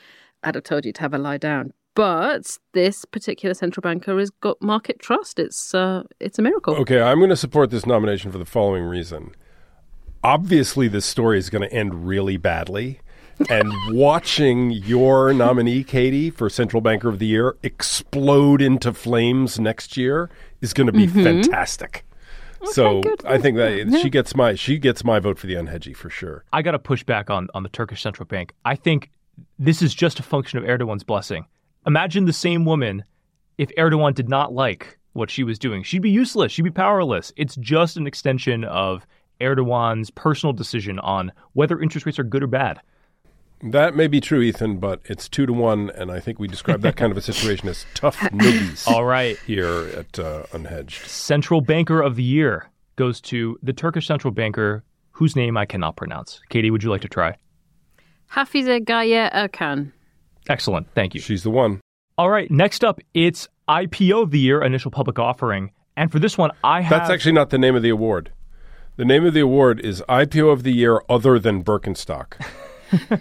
I'd 0.42 0.54
have 0.54 0.64
told 0.64 0.84
you 0.84 0.92
to 0.92 1.00
have 1.00 1.14
a 1.14 1.18
lie 1.18 1.38
down. 1.38 1.72
But 1.96 2.58
this 2.74 3.06
particular 3.06 3.54
central 3.54 3.80
banker 3.80 4.18
has 4.18 4.28
got 4.28 4.60
market 4.60 4.98
trust. 4.98 5.38
It's 5.38 5.74
uh, 5.74 6.02
it's 6.20 6.38
a 6.38 6.42
miracle. 6.42 6.74
Okay, 6.76 7.00
I'm 7.00 7.18
going 7.18 7.30
to 7.30 7.36
support 7.36 7.70
this 7.70 7.86
nomination 7.86 8.30
for 8.30 8.36
the 8.36 8.44
following 8.44 8.84
reason. 8.84 9.34
Obviously, 10.22 10.88
this 10.88 11.06
story 11.06 11.38
is 11.38 11.48
going 11.48 11.62
to 11.62 11.74
end 11.74 12.06
really 12.06 12.36
badly. 12.36 13.00
and 13.48 13.72
watching 13.90 14.70
your 14.70 15.32
nominee, 15.32 15.84
Katie, 15.84 16.28
for 16.28 16.50
Central 16.50 16.82
Banker 16.82 17.08
of 17.08 17.18
the 17.18 17.26
Year 17.26 17.56
explode 17.62 18.60
into 18.60 18.92
flames 18.92 19.58
next 19.58 19.96
year 19.96 20.28
is 20.60 20.74
going 20.74 20.86
to 20.86 20.92
be 20.92 21.06
mm-hmm. 21.06 21.24
fantastic. 21.24 22.04
Okay, 22.62 22.72
so 22.72 23.00
good. 23.00 23.24
I 23.24 23.38
think 23.38 23.56
that 23.56 23.86
yeah. 23.86 23.98
she 23.98 24.10
gets 24.10 24.34
my 24.34 24.54
she 24.54 24.78
gets 24.78 25.02
my 25.02 25.18
vote 25.18 25.38
for 25.38 25.46
the 25.46 25.54
unhedgy 25.54 25.96
for 25.96 26.10
sure. 26.10 26.44
I 26.52 26.60
got 26.60 26.72
to 26.72 26.78
push 26.78 27.04
back 27.04 27.30
on 27.30 27.48
on 27.54 27.62
the 27.62 27.68
Turkish 27.70 28.02
central 28.02 28.26
bank. 28.26 28.52
I 28.64 28.74
think 28.74 29.10
this 29.58 29.82
is 29.82 29.94
just 29.94 30.18
a 30.18 30.22
function 30.22 30.58
of 30.58 30.64
Erdogan's 30.64 31.04
blessing. 31.04 31.46
Imagine 31.86 32.24
the 32.24 32.32
same 32.32 32.64
woman 32.64 33.04
if 33.58 33.70
Erdogan 33.76 34.14
did 34.14 34.28
not 34.28 34.52
like 34.52 34.98
what 35.12 35.30
she 35.30 35.44
was 35.44 35.58
doing. 35.58 35.82
She'd 35.82 36.02
be 36.02 36.10
useless. 36.10 36.52
She'd 36.52 36.62
be 36.62 36.70
powerless. 36.70 37.32
It's 37.36 37.56
just 37.56 37.96
an 37.96 38.06
extension 38.06 38.64
of 38.64 39.06
Erdogan's 39.40 40.10
personal 40.10 40.52
decision 40.52 40.98
on 40.98 41.32
whether 41.52 41.80
interest 41.80 42.06
rates 42.06 42.18
are 42.18 42.24
good 42.24 42.42
or 42.42 42.48
bad. 42.48 42.80
That 43.62 43.96
may 43.96 44.06
be 44.06 44.20
true, 44.20 44.42
Ethan, 44.42 44.78
but 44.78 45.00
it's 45.06 45.30
two 45.30 45.46
to 45.46 45.52
one, 45.52 45.90
and 45.90 46.10
I 46.10 46.20
think 46.20 46.38
we 46.38 46.46
describe 46.46 46.82
that 46.82 46.96
kind 46.96 47.10
of 47.10 47.16
a 47.16 47.22
situation 47.22 47.68
as 47.68 47.86
tough 47.94 48.16
noogies. 48.20 48.86
All 48.86 49.06
right, 49.06 49.38
here 49.46 49.88
at 49.96 50.18
uh, 50.18 50.44
Unhedged, 50.52 51.06
Central 51.06 51.62
Banker 51.62 52.02
of 52.02 52.16
the 52.16 52.22
Year 52.22 52.68
goes 52.96 53.20
to 53.22 53.58
the 53.62 53.72
Turkish 53.72 54.06
central 54.06 54.30
banker 54.30 54.84
whose 55.12 55.34
name 55.36 55.56
I 55.56 55.64
cannot 55.64 55.96
pronounce. 55.96 56.42
Katie, 56.50 56.70
would 56.70 56.82
you 56.82 56.90
like 56.90 57.00
to 57.00 57.08
try? 57.08 57.36
Hafize 58.32 58.84
Gaye 58.84 59.30
Erkan. 59.32 59.92
Excellent. 60.48 60.86
Thank 60.94 61.14
you. 61.14 61.20
She's 61.20 61.42
the 61.42 61.50
one. 61.50 61.80
All 62.18 62.30
right. 62.30 62.50
Next 62.50 62.84
up, 62.84 63.00
it's 63.14 63.48
IPO 63.68 64.22
of 64.22 64.30
the 64.30 64.38
year, 64.38 64.62
initial 64.62 64.90
public 64.90 65.18
offering. 65.18 65.72
And 65.96 66.12
for 66.12 66.18
this 66.18 66.36
one, 66.36 66.50
I 66.62 66.82
have. 66.82 66.98
That's 66.98 67.10
actually 67.10 67.32
not 67.32 67.50
the 67.50 67.58
name 67.58 67.74
of 67.74 67.82
the 67.82 67.90
award. 67.90 68.32
The 68.96 69.04
name 69.04 69.26
of 69.26 69.34
the 69.34 69.40
award 69.40 69.80
is 69.80 70.02
IPO 70.08 70.52
of 70.52 70.62
the 70.62 70.72
year 70.72 71.02
other 71.08 71.38
than 71.38 71.62
Birkenstock. 71.62 72.34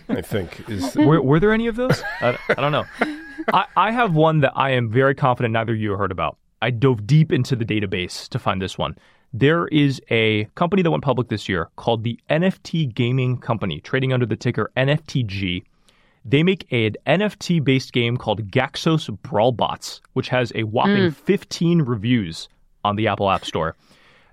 I 0.09 0.21
think 0.21 0.69
is. 0.69 0.95
Were, 0.95 1.21
were 1.21 1.39
there 1.39 1.51
any 1.51 1.67
of 1.67 1.75
those? 1.75 2.01
I, 2.21 2.37
I 2.49 2.53
don't 2.53 2.71
know. 2.71 2.85
I, 3.51 3.65
I 3.75 3.91
have 3.91 4.13
one 4.13 4.41
that 4.41 4.53
I 4.55 4.71
am 4.71 4.91
very 4.91 5.15
confident 5.15 5.53
neither 5.53 5.73
of 5.73 5.79
you 5.79 5.93
heard 5.93 6.11
about. 6.11 6.37
I 6.61 6.69
dove 6.69 7.05
deep 7.05 7.31
into 7.31 7.55
the 7.55 7.65
database 7.65 8.29
to 8.29 8.39
find 8.39 8.61
this 8.61 8.77
one. 8.77 8.95
There 9.37 9.67
is 9.67 10.01
a 10.09 10.45
company 10.55 10.81
that 10.81 10.89
went 10.89 11.03
public 11.03 11.27
this 11.27 11.49
year 11.49 11.67
called 11.75 12.05
the 12.05 12.17
NFT 12.29 12.95
Gaming 12.95 13.37
Company, 13.37 13.81
trading 13.81 14.13
under 14.13 14.25
the 14.25 14.37
ticker 14.37 14.71
NFTG. 14.77 15.61
They 16.23 16.41
make 16.41 16.65
an 16.71 16.95
NFT 17.05 17.61
based 17.61 17.91
game 17.91 18.15
called 18.15 18.49
Gaxos 18.49 19.09
Brawlbots, 19.23 19.99
which 20.13 20.29
has 20.29 20.53
a 20.55 20.63
whopping 20.63 21.11
mm. 21.11 21.13
15 21.13 21.81
reviews 21.81 22.47
on 22.85 22.95
the 22.95 23.09
Apple 23.09 23.29
App 23.29 23.43
Store. 23.43 23.75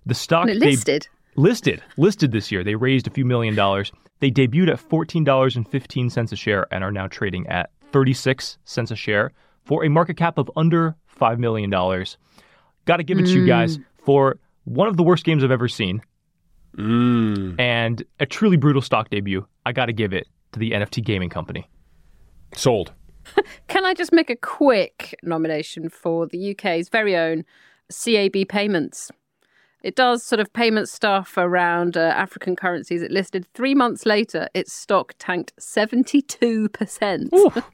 The 0.06 0.14
stock 0.14 0.46
listed. 0.46 1.08
listed 1.34 1.82
listed 1.96 2.30
this 2.30 2.52
year. 2.52 2.62
They 2.62 2.76
raised 2.76 3.08
a 3.08 3.10
few 3.10 3.24
million 3.24 3.56
dollars. 3.56 3.90
They 4.20 4.30
debuted 4.30 4.70
at 4.70 4.88
$14.15 4.88 6.32
a 6.32 6.36
share 6.36 6.72
and 6.72 6.84
are 6.84 6.92
now 6.92 7.08
trading 7.08 7.48
at 7.48 7.70
36 7.90 8.56
cents 8.66 8.92
a 8.92 8.96
share 8.96 9.32
for 9.64 9.84
a 9.84 9.90
market 9.90 10.16
cap 10.16 10.38
of 10.38 10.48
under 10.54 10.94
$5 11.20 11.38
million. 11.40 11.70
Got 12.84 12.98
to 12.98 13.02
give 13.02 13.18
it 13.18 13.24
mm. 13.24 13.32
to 13.32 13.40
you 13.40 13.46
guys 13.48 13.78
mm. 13.78 13.84
for 14.04 14.36
one 14.64 14.88
of 14.88 14.96
the 14.96 15.02
worst 15.02 15.24
games 15.24 15.42
I've 15.42 15.50
ever 15.50 15.68
seen 15.68 16.02
mm. 16.76 17.58
and 17.58 18.02
a 18.20 18.26
truly 18.26 18.56
brutal 18.56 18.82
stock 18.82 19.10
debut. 19.10 19.46
I 19.64 19.72
got 19.72 19.86
to 19.86 19.92
give 19.92 20.12
it 20.12 20.26
to 20.52 20.58
the 20.58 20.72
NFT 20.72 21.04
gaming 21.04 21.30
company. 21.30 21.68
Sold. 22.54 22.92
Can 23.68 23.84
I 23.84 23.94
just 23.94 24.12
make 24.12 24.30
a 24.30 24.36
quick 24.36 25.14
nomination 25.22 25.88
for 25.88 26.26
the 26.26 26.52
UK's 26.52 26.88
very 26.88 27.16
own 27.16 27.44
CAB 27.90 28.48
Payments? 28.48 29.10
It 29.82 29.96
does 29.96 30.22
sort 30.22 30.38
of 30.38 30.52
payment 30.52 30.88
stuff 30.88 31.36
around 31.36 31.96
uh, 31.96 32.00
African 32.00 32.54
currencies. 32.54 33.02
It 33.02 33.10
listed 33.10 33.46
three 33.52 33.74
months 33.74 34.06
later, 34.06 34.48
its 34.54 34.72
stock 34.72 35.14
tanked 35.18 35.52
72%. 35.58 37.30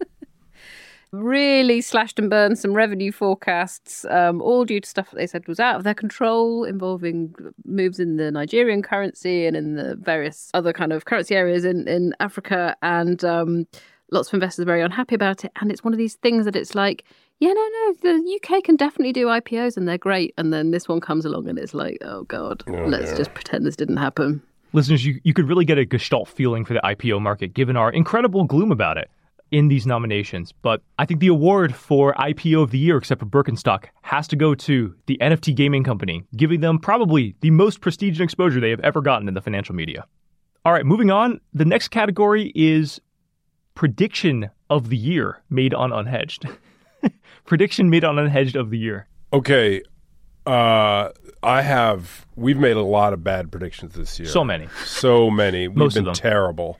really 1.13 1.81
slashed 1.81 2.19
and 2.19 2.29
burned 2.31 2.59
some 2.59 2.75
revenue 2.75 3.13
forecasts, 3.13 4.05
um, 4.07 4.41
all 4.43 4.65
due 4.65 4.81
to 4.81 4.89
stuff 4.89 5.11
that 5.11 5.17
they 5.17 5.27
said 5.27 5.47
was 5.49 5.61
out 5.61 5.77
of 5.77 5.85
their 5.85 5.95
control, 5.95 6.65
involving 6.65 7.35
moves 7.65 7.99
in 7.99 8.17
the 8.17 8.31
Nigerian 8.31 8.83
currency 8.83 9.47
and 9.47 9.57
in 9.57 9.75
the 9.75 9.97
various 9.97 10.51
other 10.55 10.73
kind 10.73 10.93
of 10.93 11.05
currency 11.05 11.35
areas 11.35 11.65
in, 11.65 11.89
in 11.89 12.15
Africa. 12.21 12.77
And 12.83 13.25
um, 13.25 13.67
lots 14.11 14.29
of 14.29 14.35
investors 14.35 14.63
are 14.63 14.67
very 14.67 14.83
unhappy 14.83 15.15
about 15.15 15.45
it. 15.45 15.53
And 15.61 15.71
it's 15.71 15.85
one 15.85 15.95
of 15.95 15.99
these 15.99 16.15
things 16.17 16.45
that 16.45 16.57
it's 16.57 16.75
like, 16.75 17.05
yeah, 17.41 17.53
no, 17.53 17.69
no, 17.69 17.95
the 18.03 18.41
UK 18.43 18.65
can 18.65 18.77
definitely 18.77 19.13
do 19.13 19.27
IPOs 19.27 19.77
and 19.77 19.89
they're 19.89 19.99
great. 19.99 20.35
And 20.37 20.53
then 20.53 20.73
this 20.73 20.89
one 20.89 21.01
comes 21.01 21.25
along 21.25 21.49
and 21.49 21.59
it's 21.59 21.75
like, 21.75 21.99
oh 22.03 22.25
God, 22.25 22.65
oh, 22.67 22.87
let's 22.87 23.17
just 23.17 23.33
pretend 23.35 23.65
this 23.65 23.77
didn't 23.77 23.99
happen. 23.99 24.43
Listeners, 24.73 25.07
you, 25.07 25.19
you 25.25 25.33
could 25.33 25.49
really 25.49 25.65
get 25.65 25.79
a 25.79 25.87
gestalt 25.87 26.29
feeling 26.29 26.65
for 26.65 26.75
the 26.75 26.81
IPO 26.81 27.23
market 27.23 27.55
given 27.55 27.77
our 27.77 27.91
incredible 27.91 28.45
gloom 28.45 28.71
about 28.71 28.99
it 28.99 29.09
in 29.51 29.69
these 29.69 29.87
nominations. 29.87 30.53
But 30.53 30.83
I 30.99 31.07
think 31.07 31.21
the 31.21 31.29
award 31.29 31.75
for 31.75 32.15
IPO 32.15 32.63
of 32.63 32.71
the 32.71 32.79
year, 32.79 32.97
except 32.97 33.21
for 33.21 33.27
Birkenstock, 33.27 33.87
has 34.03 34.29
to 34.29 34.37
go 34.37 34.55
to 34.55 34.95
the 35.07 35.19
NFT 35.21 35.55
gaming 35.55 35.85
company, 35.85 36.25
giving 36.37 36.61
them 36.61 36.79
probably 36.79 37.35
the 37.41 37.51
most 37.51 37.81
prestige 37.81 38.19
and 38.19 38.25
exposure 38.25 38.61
they 38.61 38.71
have 38.71 38.81
ever 38.81 39.01
gotten 39.01 39.29
in 39.29 39.35
the 39.35 39.41
financial 39.41 39.75
media. 39.75 40.05
All 40.65 40.73
right, 40.73 40.85
moving 40.85 41.11
on. 41.11 41.41
The 41.55 41.65
next 41.65 41.89
category 41.89 42.53
is 42.55 43.01
prediction 43.75 44.51
of 44.69 44.89
the 44.89 44.97
year 44.97 45.43
made 45.49 45.73
on 45.73 45.91
Unhedged. 45.91 46.55
prediction 47.47 47.91
made 47.91 48.05
on 48.05 48.17
Unhedged 48.17 48.59
of 48.59 48.71
the 48.71 48.79
year. 48.79 49.09
Okay. 49.33 49.83
Uh, 50.47 51.11
I 51.43 51.63
have. 51.63 52.27
We've 52.35 52.59
made 52.59 52.77
a 52.77 52.83
lot 52.83 53.13
of 53.13 53.23
bad 53.23 53.51
predictions 53.51 53.95
this 53.95 54.19
year. 54.19 54.29
So 54.29 54.45
many. 54.45 54.69
So 54.85 55.31
many. 55.31 55.69
We've 55.69 55.77
Most 55.77 55.95
been 55.95 56.13
terrible. 56.15 56.79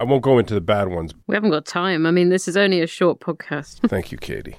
I 0.00 0.04
won't 0.04 0.22
go 0.22 0.38
into 0.38 0.54
the 0.54 0.60
bad 0.60 0.88
ones. 0.88 1.14
We 1.26 1.34
haven't 1.34 1.50
got 1.50 1.66
time. 1.66 2.06
I 2.06 2.10
mean, 2.10 2.28
this 2.28 2.48
is 2.48 2.56
only 2.56 2.80
a 2.80 2.86
short 2.86 3.20
podcast. 3.20 3.80
Thank 3.88 4.12
you, 4.12 4.18
Katie. 4.18 4.56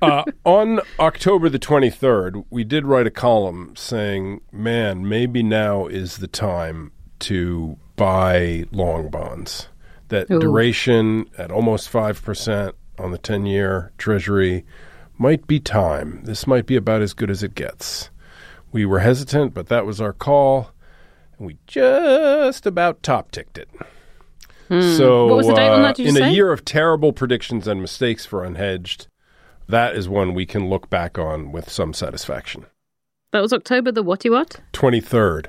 uh, 0.00 0.24
on 0.44 0.80
October 0.98 1.48
the 1.48 1.58
23rd, 1.58 2.44
we 2.50 2.64
did 2.64 2.86
write 2.86 3.06
a 3.06 3.10
column 3.10 3.74
saying, 3.76 4.40
man, 4.52 5.08
maybe 5.08 5.42
now 5.42 5.86
is 5.86 6.18
the 6.18 6.28
time 6.28 6.92
to 7.20 7.78
buy 7.96 8.64
long 8.72 9.10
bonds 9.10 9.68
that 10.08 10.30
Ooh. 10.30 10.38
duration 10.38 11.26
at 11.38 11.50
almost 11.50 11.90
5% 11.90 12.72
on 12.98 13.10
the 13.10 13.18
10 13.18 13.46
year 13.46 13.92
Treasury 13.98 14.64
might 15.18 15.46
be 15.46 15.60
time. 15.60 16.20
This 16.24 16.46
might 16.46 16.66
be 16.66 16.76
about 16.76 17.02
as 17.02 17.14
good 17.14 17.30
as 17.30 17.42
it 17.42 17.54
gets. 17.54 18.10
We 18.72 18.84
were 18.84 19.00
hesitant, 19.00 19.54
but 19.54 19.68
that 19.68 19.86
was 19.86 20.00
our 20.00 20.12
call, 20.12 20.70
and 21.36 21.46
we 21.46 21.58
just 21.66 22.66
about 22.66 23.02
top 23.02 23.30
ticked 23.30 23.58
it. 23.58 23.68
Hmm. 24.72 24.96
So, 24.96 25.26
what 25.26 25.36
was 25.36 25.48
the 25.48 25.52
date 25.52 25.68
on 25.68 25.82
that? 25.82 26.00
Uh, 26.00 26.04
in 26.04 26.14
say? 26.14 26.30
a 26.30 26.32
year 26.32 26.50
of 26.50 26.64
terrible 26.64 27.12
predictions 27.12 27.68
and 27.68 27.82
mistakes 27.82 28.24
for 28.24 28.40
Unhedged, 28.40 29.06
that 29.68 29.94
is 29.94 30.08
one 30.08 30.32
we 30.32 30.46
can 30.46 30.70
look 30.70 30.88
back 30.88 31.18
on 31.18 31.52
with 31.52 31.70
some 31.70 31.92
satisfaction. 31.92 32.64
That 33.32 33.42
was 33.42 33.52
October 33.52 33.92
the 33.92 34.02
whaty 34.02 34.30
what? 34.30 34.62
23rd. 34.72 35.48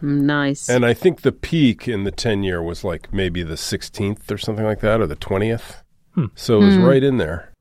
Nice. 0.00 0.70
And 0.70 0.86
I 0.86 0.94
think 0.94 1.20
the 1.20 1.32
peak 1.32 1.86
in 1.86 2.04
the 2.04 2.10
10 2.10 2.44
year 2.44 2.62
was 2.62 2.82
like 2.82 3.12
maybe 3.12 3.42
the 3.42 3.56
16th 3.56 4.30
or 4.30 4.38
something 4.38 4.64
like 4.64 4.80
that, 4.80 5.02
or 5.02 5.06
the 5.06 5.16
20th. 5.16 5.82
Hmm. 6.14 6.26
So 6.34 6.62
it 6.62 6.64
was 6.64 6.76
hmm. 6.76 6.84
right 6.84 7.02
in 7.02 7.18
there. 7.18 7.52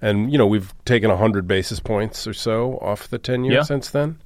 And, 0.00 0.30
you 0.30 0.38
know, 0.38 0.46
we've 0.46 0.72
taken 0.84 1.10
100 1.10 1.48
basis 1.48 1.80
points 1.80 2.28
or 2.28 2.32
so 2.32 2.78
off 2.78 3.08
the 3.08 3.18
10 3.18 3.42
year 3.42 3.54
yeah. 3.54 3.62
since 3.62 3.90
then. 3.90 4.22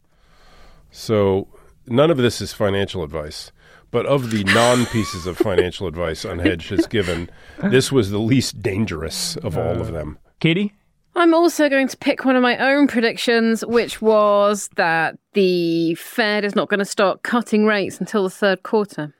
So 0.91 1.49
none 1.87 2.11
of 2.11 2.19
this 2.19 2.43
is 2.43 2.53
financial 2.53 3.03
advice. 3.03 3.51
But 3.91 4.07
of 4.07 4.31
the 4.31 4.45
non 4.45 4.87
pieces 4.87 5.27
of 5.27 5.39
financial 5.39 5.87
advice 5.87 6.25
Unhedged 6.25 6.69
has 6.71 6.87
given, 6.87 7.31
this 7.63 7.91
was 7.91 8.11
the 8.11 8.19
least 8.19 8.61
dangerous 8.63 9.37
of 9.37 9.57
all 9.57 9.81
of 9.81 9.93
them. 9.93 10.19
Katie? 10.41 10.75
I'm 11.15 11.35
also 11.35 11.69
going 11.69 11.89
to 11.89 11.97
pick 11.97 12.25
one 12.25 12.37
of 12.37 12.43
my 12.43 12.57
own 12.59 12.87
predictions, 12.87 13.65
which 13.67 14.01
was 14.01 14.69
that 14.77 15.19
the 15.33 15.95
Fed 15.97 16.45
is 16.45 16.55
not 16.55 16.69
going 16.69 16.79
to 16.79 16.85
start 16.85 17.23
cutting 17.23 17.65
rates 17.67 17.99
until 17.99 18.23
the 18.23 18.31
third 18.31 18.63
quarter 18.63 19.15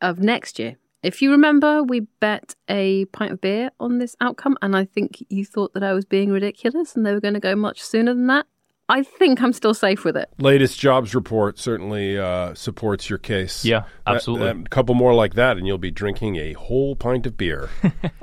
of 0.00 0.20
next 0.20 0.58
year. 0.58 0.76
If 1.02 1.20
you 1.20 1.30
remember, 1.30 1.82
we 1.82 2.00
bet 2.00 2.54
a 2.70 3.04
pint 3.06 3.32
of 3.32 3.40
beer 3.42 3.70
on 3.78 3.98
this 3.98 4.16
outcome, 4.22 4.56
and 4.62 4.74
I 4.74 4.86
think 4.86 5.22
you 5.28 5.44
thought 5.44 5.74
that 5.74 5.82
I 5.82 5.92
was 5.92 6.06
being 6.06 6.30
ridiculous 6.30 6.96
and 6.96 7.04
they 7.04 7.12
were 7.12 7.20
going 7.20 7.34
to 7.34 7.40
go 7.40 7.54
much 7.54 7.82
sooner 7.82 8.14
than 8.14 8.26
that. 8.28 8.46
I 8.88 9.02
think 9.02 9.40
I'm 9.40 9.52
still 9.52 9.72
safe 9.72 10.04
with 10.04 10.16
it. 10.16 10.28
Latest 10.38 10.78
jobs 10.78 11.14
report 11.14 11.58
certainly 11.58 12.18
uh, 12.18 12.54
supports 12.54 13.08
your 13.08 13.18
case. 13.18 13.64
Yeah, 13.64 13.84
absolutely. 14.06 14.62
A 14.62 14.68
couple 14.68 14.94
more 14.94 15.14
like 15.14 15.34
that, 15.34 15.56
and 15.56 15.66
you'll 15.66 15.78
be 15.78 15.90
drinking 15.90 16.36
a 16.36 16.52
whole 16.52 16.94
pint 16.94 17.26
of 17.26 17.36
beer. 17.36 17.70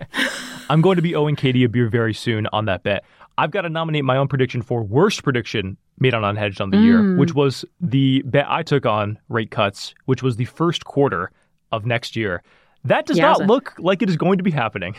I'm 0.70 0.82
going 0.82 0.98
to 0.98 1.02
be 1.02 1.16
owing 1.16 1.36
Katie 1.36 1.64
a 1.64 1.70
beer 1.70 1.90
very 1.90 2.14
soon 2.14 2.48
on 2.54 2.66
that 2.66 2.84
bet. 2.84 3.04
I've 3.38 3.52
got 3.52 3.62
to 3.62 3.70
nominate 3.70 4.06
my 4.06 4.18
own 4.18 4.28
prediction 4.28 4.62
for 4.62 4.84
worst 4.84 5.24
prediction 5.24 5.78
made 6.00 6.14
on 6.14 6.22
Unhedged 6.22 6.62
on 6.62 6.70
the 6.70 6.78
year, 6.78 7.16
which 7.16 7.34
was 7.34 7.66
the 7.80 8.22
bet 8.26 8.46
I 8.48 8.62
took 8.62 8.86
on 8.86 9.18
rate 9.30 9.50
cuts, 9.52 9.96
which 10.06 10.22
was 10.22 10.36
the 10.36 10.46
first 10.46 10.86
quarter 10.86 11.32
of 11.72 11.86
next 11.86 12.16
year. 12.16 12.44
That 12.84 13.06
does 13.06 13.18
not 13.18 13.46
look 13.46 13.74
like 13.78 14.02
it 14.02 14.10
is 14.10 14.18
going 14.18 14.38
to 14.40 14.44
be 14.44 14.50
happening. 14.52 14.96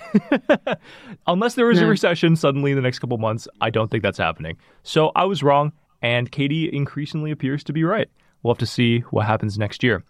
Unless 1.26 1.54
there 1.54 1.70
is 1.70 1.80
a 1.80 1.86
recession 1.86 2.36
suddenly 2.36 2.70
in 2.70 2.76
the 2.76 2.82
next 2.82 3.00
couple 3.00 3.18
months, 3.18 3.48
I 3.60 3.70
don't 3.70 3.90
think 3.90 4.02
that's 4.02 4.18
happening. 4.18 4.56
So 4.84 5.10
I 5.16 5.24
was 5.24 5.42
wrong, 5.42 5.72
and 6.00 6.30
Katie 6.30 6.72
increasingly 6.72 7.30
appears 7.32 7.64
to 7.64 7.72
be 7.72 7.82
right. 7.84 8.08
We'll 8.42 8.54
have 8.54 8.58
to 8.60 8.66
see 8.66 9.00
what 9.10 9.26
happens 9.26 9.58
next 9.58 9.82
year. 9.82 10.04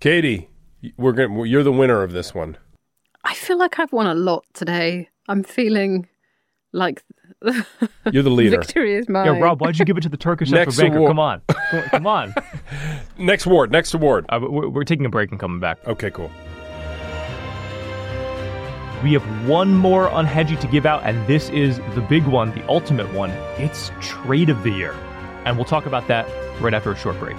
Katie, 0.00 0.48
we're 0.96 1.12
going 1.12 1.46
you're 1.46 1.62
the 1.64 1.72
winner 1.72 2.02
of 2.02 2.12
this 2.12 2.34
one. 2.34 2.56
I 3.24 3.34
feel 3.34 3.58
like 3.58 3.78
I've 3.78 3.92
won 3.92 4.06
a 4.06 4.14
lot 4.14 4.44
today. 4.52 5.08
I'm 5.28 5.42
feeling 5.44 6.08
like 6.72 7.02
You're 8.12 8.22
the 8.22 8.30
leader. 8.30 8.58
victory 8.58 8.94
is 8.96 9.08
mine. 9.08 9.26
Yeah, 9.26 9.38
Rob, 9.40 9.60
why'd 9.60 9.78
you 9.78 9.84
give 9.84 9.98
it 9.98 10.02
to 10.02 10.08
the 10.08 10.16
Turkish 10.16 10.50
Next 10.50 10.76
central 10.76 11.06
banker? 11.06 11.20
award. 11.20 11.42
Come 11.50 11.68
on. 11.70 11.88
Come 11.90 12.06
on. 12.06 12.32
Come 12.32 12.42
on. 13.18 13.24
Next 13.26 13.46
award. 13.46 13.70
Next 13.70 13.94
award. 13.94 14.26
Uh, 14.28 14.40
we're, 14.42 14.68
we're 14.68 14.84
taking 14.84 15.04
a 15.06 15.08
break 15.08 15.30
and 15.30 15.38
coming 15.38 15.60
back. 15.60 15.78
Okay, 15.86 16.10
cool. 16.10 16.30
We 19.02 19.12
have 19.12 19.48
one 19.48 19.74
more 19.74 20.08
unhedgy 20.08 20.58
to 20.60 20.66
give 20.66 20.84
out, 20.84 21.02
and 21.04 21.24
this 21.26 21.48
is 21.50 21.78
the 21.94 22.00
big 22.00 22.24
one, 22.26 22.52
the 22.52 22.66
ultimate 22.68 23.12
one. 23.14 23.30
It's 23.56 23.92
trade 24.00 24.50
of 24.50 24.62
the 24.64 24.70
year. 24.70 24.94
And 25.44 25.56
we'll 25.56 25.64
talk 25.64 25.86
about 25.86 26.08
that 26.08 26.26
right 26.60 26.74
after 26.74 26.90
a 26.90 26.96
short 26.96 27.18
break. 27.18 27.36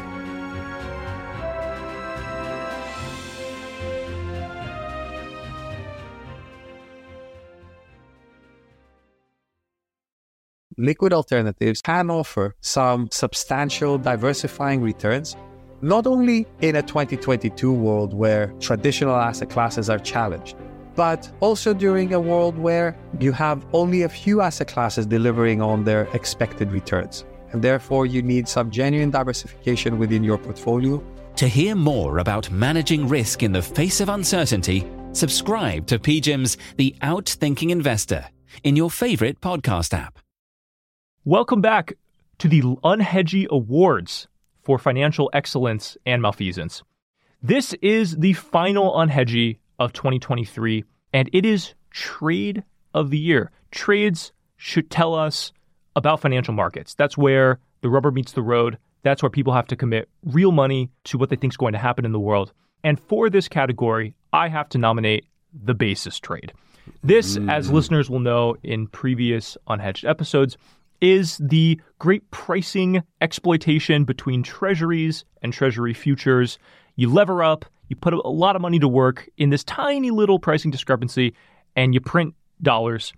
liquid 10.79 11.11
alternatives 11.11 11.81
can 11.81 12.09
offer 12.09 12.55
some 12.61 13.09
substantial 13.11 13.97
diversifying 13.97 14.81
returns, 14.81 15.35
not 15.81 16.07
only 16.07 16.47
in 16.61 16.77
a 16.77 16.81
2022 16.81 17.71
world 17.71 18.13
where 18.13 18.47
traditional 18.59 19.15
asset 19.15 19.49
classes 19.49 19.89
are 19.89 19.99
challenged, 19.99 20.55
but 20.99 21.31
also 21.39 21.73
during 21.73 22.13
a 22.13 22.19
world 22.19 22.57
where 22.57 22.93
you 23.21 23.31
have 23.31 23.65
only 23.71 24.01
a 24.01 24.09
few 24.09 24.41
asset 24.41 24.67
classes 24.67 25.05
delivering 25.05 25.61
on 25.61 25.85
their 25.85 26.09
expected 26.13 26.73
returns. 26.73 27.23
And 27.53 27.61
therefore, 27.61 28.05
you 28.05 28.21
need 28.21 28.49
some 28.49 28.69
genuine 28.69 29.09
diversification 29.09 29.97
within 29.97 30.25
your 30.25 30.37
portfolio 30.37 31.01
To 31.37 31.47
hear 31.47 31.73
more 31.73 32.17
about 32.17 32.51
managing 32.51 33.07
risk 33.07 33.43
in 33.43 33.53
the 33.53 33.61
face 33.61 34.01
of 34.01 34.09
uncertainty, 34.09 34.85
subscribe 35.13 35.87
to 35.87 35.97
PGIM's 35.97 36.57
The 36.75 36.93
Outthinking 37.01 37.69
Investor 37.69 38.25
in 38.65 38.75
your 38.75 38.91
favorite 38.91 39.39
podcast 39.39 39.93
app. 39.93 40.19
Welcome 41.23 41.61
back 41.61 41.93
to 42.39 42.49
the 42.49 42.61
Unhedgy 42.61 43.47
Awards 43.47 44.27
for 44.63 44.77
Financial 44.77 45.29
Excellence 45.31 45.97
and 46.05 46.21
Malfeasance. 46.21 46.83
This 47.41 47.73
is 47.81 48.17
the 48.17 48.33
final 48.33 48.91
Unhedgy 48.95 49.59
of 49.79 49.93
2023, 49.93 50.83
and 51.13 51.29
it 51.33 51.45
is 51.45 51.73
Trade 51.91 52.63
of 52.93 53.09
the 53.09 53.17
Year. 53.17 53.51
Trades 53.71 54.31
should 54.57 54.89
tell 54.89 55.15
us 55.15 55.51
about 55.95 56.19
financial 56.19 56.53
markets. 56.53 56.93
That's 56.95 57.17
where 57.17 57.59
the 57.81 57.89
rubber 57.89 58.11
meets 58.11 58.33
the 58.33 58.41
road. 58.41 58.77
That's 59.03 59.23
where 59.23 59.29
people 59.29 59.53
have 59.53 59.67
to 59.67 59.75
commit 59.75 60.09
real 60.23 60.51
money 60.51 60.89
to 61.05 61.17
what 61.17 61.29
they 61.29 61.35
think 61.35 61.53
is 61.53 61.57
going 61.57 61.73
to 61.73 61.79
happen 61.79 62.05
in 62.05 62.11
the 62.11 62.19
world. 62.19 62.51
And 62.83 62.99
for 62.99 63.29
this 63.29 63.47
category, 63.47 64.15
I 64.33 64.49
have 64.49 64.69
to 64.69 64.77
nominate 64.77 65.25
the 65.53 65.73
basis 65.73 66.19
trade. 66.19 66.53
This, 67.03 67.37
as 67.47 67.69
mm. 67.69 67.73
listeners 67.73 68.09
will 68.09 68.19
know 68.19 68.55
in 68.63 68.87
previous 68.87 69.57
unhedged 69.67 70.07
episodes, 70.07 70.57
is 71.01 71.37
the 71.37 71.79
great 71.97 72.29
pricing 72.31 73.03
exploitation 73.21 74.03
between 74.03 74.43
treasuries 74.43 75.23
and 75.41 75.53
treasury 75.53 75.93
futures. 75.93 76.57
You 76.95 77.09
lever 77.09 77.43
up, 77.43 77.65
you 77.89 77.95
put 77.95 78.13
a 78.13 78.29
lot 78.29 78.55
of 78.55 78.61
money 78.61 78.79
to 78.79 78.87
work 78.87 79.27
in 79.37 79.49
this 79.49 79.63
tiny 79.63 80.11
little 80.11 80.39
pricing 80.39 80.71
discrepancy, 80.71 81.35
and 81.75 81.93
you 81.93 81.99
print 81.99 82.35
dollars. 82.61 83.11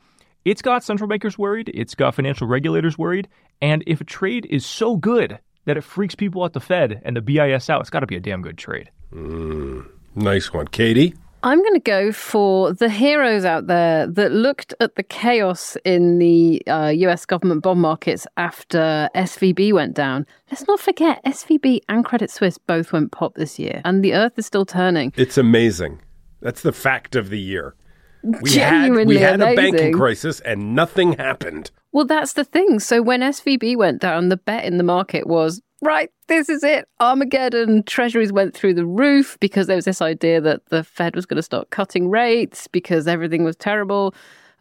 It's 0.44 0.64
got 0.64 0.84
central 0.84 1.08
bankers 1.08 1.38
worried, 1.38 1.70
it's 1.74 1.94
got 1.94 2.16
financial 2.16 2.48
regulators 2.48 2.98
worried, 2.98 3.28
and 3.62 3.84
if 3.86 4.02
a 4.02 4.06
trade 4.06 4.48
is 4.50 4.66
so 4.66 4.96
good 4.96 5.38
that 5.66 5.78
it 5.78 5.84
freaks 5.84 6.16
people 6.16 6.44
at 6.46 6.54
the 6.54 6.60
Fed 6.60 7.02
and 7.06 7.16
the 7.16 7.22
BIS 7.22 7.70
out, 7.70 7.82
it's 7.82 7.92
got 7.92 8.00
to 8.00 8.08
be 8.08 8.16
a 8.16 8.20
damn 8.20 8.42
good 8.42 8.58
trade. 8.58 8.90
Mm, 9.14 9.88
nice 10.16 10.52
one. 10.52 10.68
Katie? 10.68 11.14
I'm 11.44 11.60
going 11.60 11.74
to 11.74 11.80
go 11.80 12.12
for 12.12 12.72
the 12.72 12.90
heroes 12.90 13.46
out 13.46 13.66
there 13.66 14.06
that 14.06 14.32
looked 14.32 14.76
at 14.80 14.96
the 14.96 15.02
chaos 15.02 15.76
in 15.84 16.20
the 16.20 16.62
uh, 16.68 16.92
US 16.96 17.26
government 17.26 17.64
bond 17.64 17.82
markets 17.82 18.28
after 18.38 19.10
SVB 19.16 19.74
went 19.74 19.96
down. 19.96 20.28
Let's 20.52 20.68
not 20.68 20.80
forget, 20.80 21.24
SVB 21.26 21.80
and 21.90 22.06
Credit 22.06 22.30
Suisse 22.30 22.60
both 22.60 22.94
went 22.94 23.12
pop 23.12 23.36
this 23.36 23.58
year, 23.58 23.82
and 23.84 24.04
the 24.04 24.14
earth 24.14 24.34
is 24.38 24.46
still 24.46 24.66
turning. 24.66 25.14
It's 25.16 25.38
amazing. 25.38 26.02
That's 26.42 26.62
the 26.62 26.74
fact 26.74 27.16
of 27.16 27.30
the 27.30 27.40
year. 27.40 27.76
We 28.24 28.54
had 28.54 28.92
we 29.08 29.18
had 29.18 29.42
a 29.42 29.56
banking 29.56 29.94
crisis 29.94 30.42
and 30.42 30.76
nothing 30.76 31.14
happened. 31.14 31.72
Well, 31.92 32.06
that's 32.06 32.34
the 32.34 32.46
thing. 32.46 32.80
So 32.80 33.02
when 33.02 33.22
SVB 33.22 33.76
went 33.76 34.00
down, 34.00 34.30
the 34.30 34.38
bet 34.38 34.64
in 34.64 34.78
the 34.78 34.84
market 34.84 35.26
was 35.26 35.60
right, 35.82 36.10
this 36.28 36.50
is 36.50 36.64
it, 36.64 36.88
Armageddon. 37.00 37.84
Treasuries 37.84 38.32
went 38.32 38.54
through 38.54 38.76
the 38.76 38.86
roof 38.86 39.38
because 39.40 39.68
there 39.68 39.76
was 39.76 39.86
this 39.86 40.02
idea 40.02 40.40
that 40.42 40.68
the 40.68 40.84
Fed 40.84 41.16
was 41.16 41.26
going 41.26 41.38
to 41.38 41.44
start 41.44 41.70
cutting 41.70 42.10
rates 42.10 42.68
because 42.68 43.08
everything 43.08 43.44
was 43.44 43.56
terrible. 43.56 44.14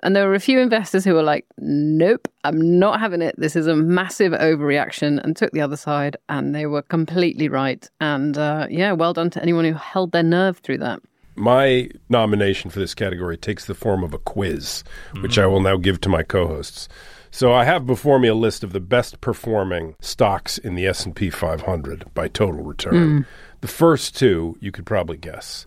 And 0.03 0.17
there 0.17 0.27
were 0.27 0.35
a 0.35 0.41
few 0.41 0.59
investors 0.61 1.05
who 1.05 1.13
were 1.13 1.23
like, 1.23 1.45
nope, 1.59 2.27
I'm 2.45 2.79
not 2.79 3.01
having 3.01 3.21
it. 3.21 3.35
This 3.37 3.55
is 3.55 3.67
a 3.67 3.77
massive 3.77 4.33
overreaction, 4.33 5.23
and 5.23 5.37
took 5.37 5.53
the 5.53 5.61
other 5.61 5.77
side. 5.77 6.17
And 6.31 6.55
they 6.55 6.65
were 6.65 6.83
completely 6.83 7.51
right. 7.51 7.89
And 8.01 8.39
uh, 8.39 8.67
yeah, 8.71 8.93
well 8.93 9.13
done 9.13 9.29
to 9.31 9.43
anyone 9.43 9.67
who 9.67 9.75
held 9.75 10.13
their 10.13 10.23
nerve 10.23 10.59
through 10.59 10.79
that. 10.79 11.01
My 11.37 11.91
nomination 12.09 12.71
for 12.71 12.81
this 12.81 12.95
category 12.95 13.37
takes 13.37 13.67
the 13.67 13.75
form 13.75 14.03
of 14.03 14.15
a 14.15 14.19
quiz, 14.19 14.85
which 15.21 15.39
I 15.39 15.47
will 15.47 15.61
now 15.61 15.77
give 15.77 16.01
to 16.03 16.09
my 16.09 16.23
co-hosts. 16.23 16.89
So 17.31 17.53
I 17.53 17.65
have 17.65 17.87
before 17.87 18.19
me 18.19 18.29
a 18.29 18.35
list 18.35 18.65
of 18.65 18.73
the 18.73 18.81
best 18.81 19.21
performing 19.21 19.95
stocks 20.01 20.59
in 20.59 20.75
the 20.75 20.87
S&P 20.87 21.31
500 21.31 22.13
by 22.13 22.29
total 22.29 22.63
return. 22.63 23.27
The 23.61 23.69
first 23.69 24.17
two 24.17 24.57
you 24.61 24.73
could 24.73 24.85
probably 24.87 25.17
guess. 25.17 25.67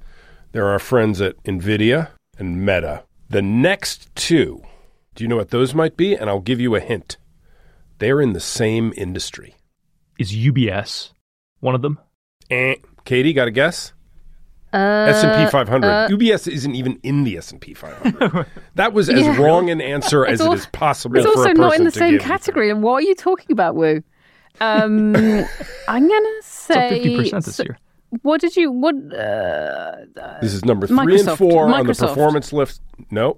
There 0.51 0.65
are 0.65 0.71
our 0.71 0.79
friends 0.79 1.21
at 1.21 1.41
Nvidia 1.43 2.09
and 2.37 2.65
Meta. 2.65 3.03
The 3.29 3.41
next 3.41 4.13
two, 4.15 4.61
do 5.15 5.23
you 5.23 5.27
know 5.27 5.37
what 5.37 5.49
those 5.51 5.73
might 5.73 5.95
be? 5.97 6.15
And 6.15 6.29
I'll 6.29 6.39
give 6.41 6.59
you 6.59 6.75
a 6.75 6.79
hint. 6.79 7.17
They're 7.99 8.21
in 8.21 8.33
the 8.33 8.39
same 8.39 8.93
industry. 8.97 9.55
Is 10.19 10.33
UBS 10.33 11.11
one 11.59 11.75
of 11.75 11.81
them? 11.81 11.97
Eh. 12.49 12.75
Katie, 13.05 13.33
got 13.33 13.47
a 13.47 13.51
guess? 13.51 13.93
Uh, 14.73 15.05
S&P 15.09 15.51
500. 15.51 16.09
UBS 16.09 16.51
isn't 16.51 16.73
even 16.75 16.99
in 17.03 17.23
the 17.23 17.37
S&P 17.37 17.73
500. 17.73 18.45
that 18.75 18.93
was 18.93 19.09
as 19.09 19.21
Yeah. 19.21 19.37
wrong 19.41 19.69
an 19.69 19.81
answer 19.81 20.25
as 20.25 20.41
al- 20.41 20.51
it 20.53 20.55
is 20.55 20.65
possible 20.67 21.17
It's 21.17 21.25
for 21.25 21.37
also 21.37 21.51
a 21.51 21.53
not 21.53 21.75
in 21.75 21.83
the 21.83 21.91
same 21.91 22.17
category. 22.19 22.69
And 22.71 22.81
what 22.81 22.95
are 22.95 23.01
you 23.01 23.15
talking 23.15 23.51
about, 23.51 23.75
Wu? 23.75 24.01
Um, 24.61 25.15
I'm 25.87 26.07
gonna 26.07 26.29
say 26.41 27.01
50% 27.03 27.45
this 27.45 27.55
so- 27.55 27.63
year. 27.63 27.77
What 28.21 28.41
did 28.41 28.55
you? 28.55 28.71
What? 28.71 28.93
Uh, 28.95 29.95
This 30.41 30.53
is 30.53 30.63
number 30.63 30.85
3 30.85 30.99
and 30.99 31.09
Microsoft. 31.09 31.37
4 31.37 31.73
on 31.73 31.87
the 31.87 31.93
performance 31.95 32.53
list. 32.53 32.79
No. 33.09 33.37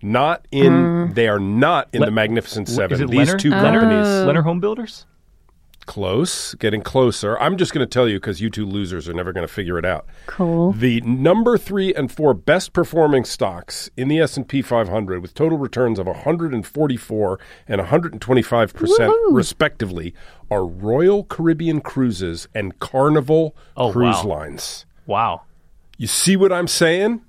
Not 0.00 0.46
in 0.52 1.12
they 1.14 1.26
are 1.26 1.40
not 1.40 1.88
in 1.92 2.00
Le- 2.00 2.06
the 2.06 2.12
Magnificent 2.12 2.68
7. 2.68 2.92
Is 2.94 3.00
it 3.00 3.10
These 3.10 3.30
Lennar? 3.34 3.38
two 3.40 3.50
Lennar? 3.50 3.80
companies 3.80 4.06
Lennar 4.06 4.44
Home 4.44 4.60
Builders? 4.60 5.04
Close, 5.88 6.54
getting 6.54 6.82
closer. 6.82 7.36
I'm 7.40 7.56
just 7.56 7.72
going 7.74 7.84
to 7.84 7.90
tell 7.92 8.06
you 8.08 8.20
cuz 8.20 8.40
you 8.40 8.50
two 8.50 8.64
losers 8.66 9.08
are 9.08 9.14
never 9.14 9.32
going 9.32 9.46
to 9.46 9.52
figure 9.52 9.76
it 9.78 9.84
out. 9.84 10.06
cool. 10.26 10.72
The 10.72 11.00
number 11.00 11.58
3 11.58 11.92
and 11.94 12.12
4 12.12 12.34
best 12.34 12.72
performing 12.72 13.24
stocks 13.24 13.90
in 13.96 14.06
the 14.08 14.20
S&P 14.20 14.62
500 14.62 15.20
with 15.22 15.34
total 15.34 15.58
returns 15.58 15.98
of 15.98 16.06
144 16.06 17.40
and 17.66 17.80
125% 17.80 19.12
respectively 19.32 20.14
are 20.50 20.64
Royal 20.66 21.24
Caribbean 21.24 21.80
Cruises 21.80 22.48
and 22.54 22.78
Carnival 22.78 23.56
Oh, 23.76 23.90
Cruise 23.92 24.22
wow. 24.24 24.36
Lines. 24.38 24.86
Wow. 25.06 25.42
You 25.96 26.06
see 26.06 26.36
what 26.36 26.52
I'm 26.52 26.68
saying? 26.68 27.22